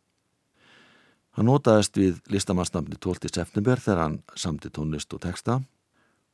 Hann 1.36 1.46
notaðist 1.46 1.98
við 2.00 2.22
listamannsnafni 2.32 2.96
12. 2.96 3.28
september 3.28 3.78
þegar 3.78 4.02
hann 4.02 4.16
samti 4.34 4.72
tónlist 4.72 5.12
og 5.14 5.22
texta 5.22 5.60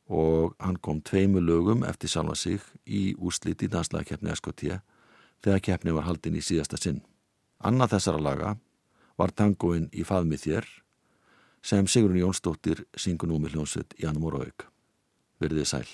og 0.07 0.55
hann 0.63 0.79
kom 0.79 1.01
tveimu 1.03 1.43
lögum 1.43 1.83
eftir 1.83 2.09
sjálfa 2.09 2.35
sig 2.39 2.63
í 2.85 3.11
úrslit 3.19 3.63
í 3.63 3.69
danslagkeppni 3.71 4.31
SKT 4.33 4.79
þegar 5.43 5.63
keppni 5.67 5.93
var 5.93 6.07
haldin 6.07 6.39
í 6.39 6.41
síðasta 6.41 6.79
sinn. 6.79 7.03
Annað 7.59 7.97
þessara 7.97 8.23
laga 8.23 8.55
var 9.17 9.33
tangoinn 9.35 9.89
í 9.91 10.05
faðmið 10.07 10.43
þér 10.45 10.69
sem 11.67 11.87
Sigrun 11.89 12.21
Jónsdóttir 12.21 12.85
syngur 12.95 13.29
nú 13.31 13.41
með 13.43 13.57
hljónsveit 13.57 13.97
Janum 13.99 14.29
Óraug. 14.29 14.69
Verðið 15.41 15.67
sæl. 15.73 15.89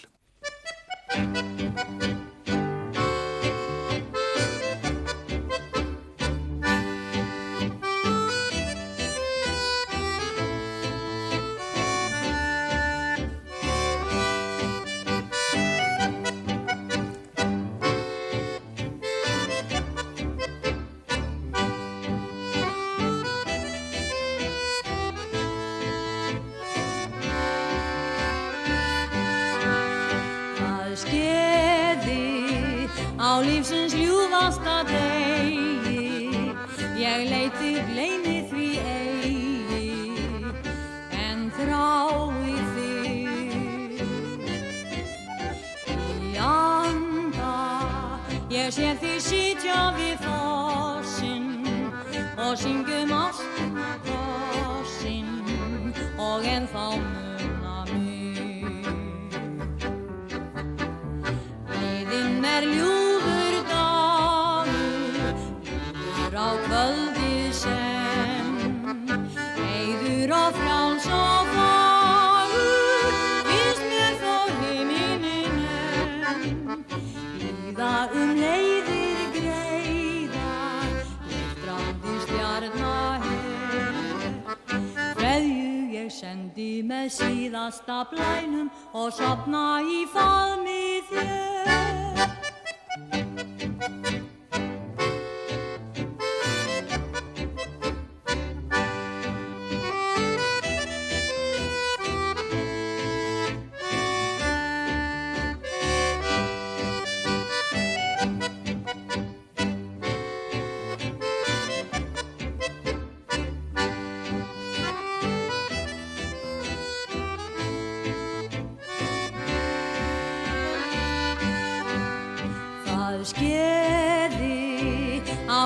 Ég 48.74 48.80
sé 48.80 48.94
því 48.98 49.18
sitja 49.22 49.82
við 49.94 50.24
fossinn 50.24 51.68
Og 52.42 52.56
syngum 52.58 53.12
ástina 53.14 53.92
kossinn 54.08 55.94
Og 56.18 56.42
ennþá 56.42 57.13
með 87.04 87.12
síðasta 87.12 87.98
blænum 88.08 88.70
og 88.96 89.12
sopna 89.12 89.82
í 89.84 90.06
faðmi 90.14 90.83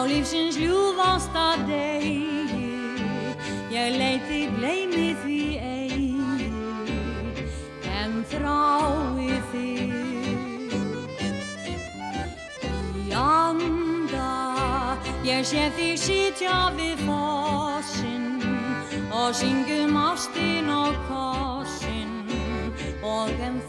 lífsins 0.07 0.55
ljúfasta 0.57 1.57
degi 1.67 2.63
Ég 3.71 3.97
leiti 3.99 4.47
gleymi 4.55 5.09
því 5.21 5.41
eigi 5.59 6.49
En 7.91 8.23
þrái 8.31 9.39
þig 9.51 9.91
Í 13.03 13.05
anda 13.19 14.31
Ég 15.27 15.43
sé 15.51 15.67
þig 15.75 15.99
sitja 15.99 16.57
við 16.79 16.95
fossinn 17.03 18.39
Og 19.11 19.35
syngum 19.35 19.99
ástin 19.99 20.71
og 20.71 20.95
kossin 21.11 22.23
Og 23.03 23.27
ennþá 23.43 23.66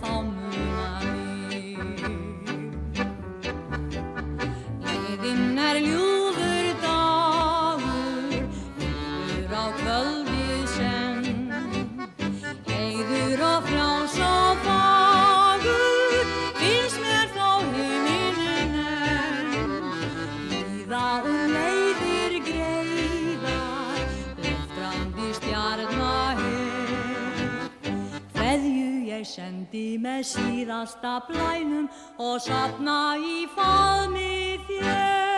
með 30.18 30.26
síðasta 30.26 31.12
blænum 31.28 31.86
og 32.18 32.40
sapna 32.42 33.14
í 33.22 33.46
faðmi 33.54 34.58
þér. 34.66 35.37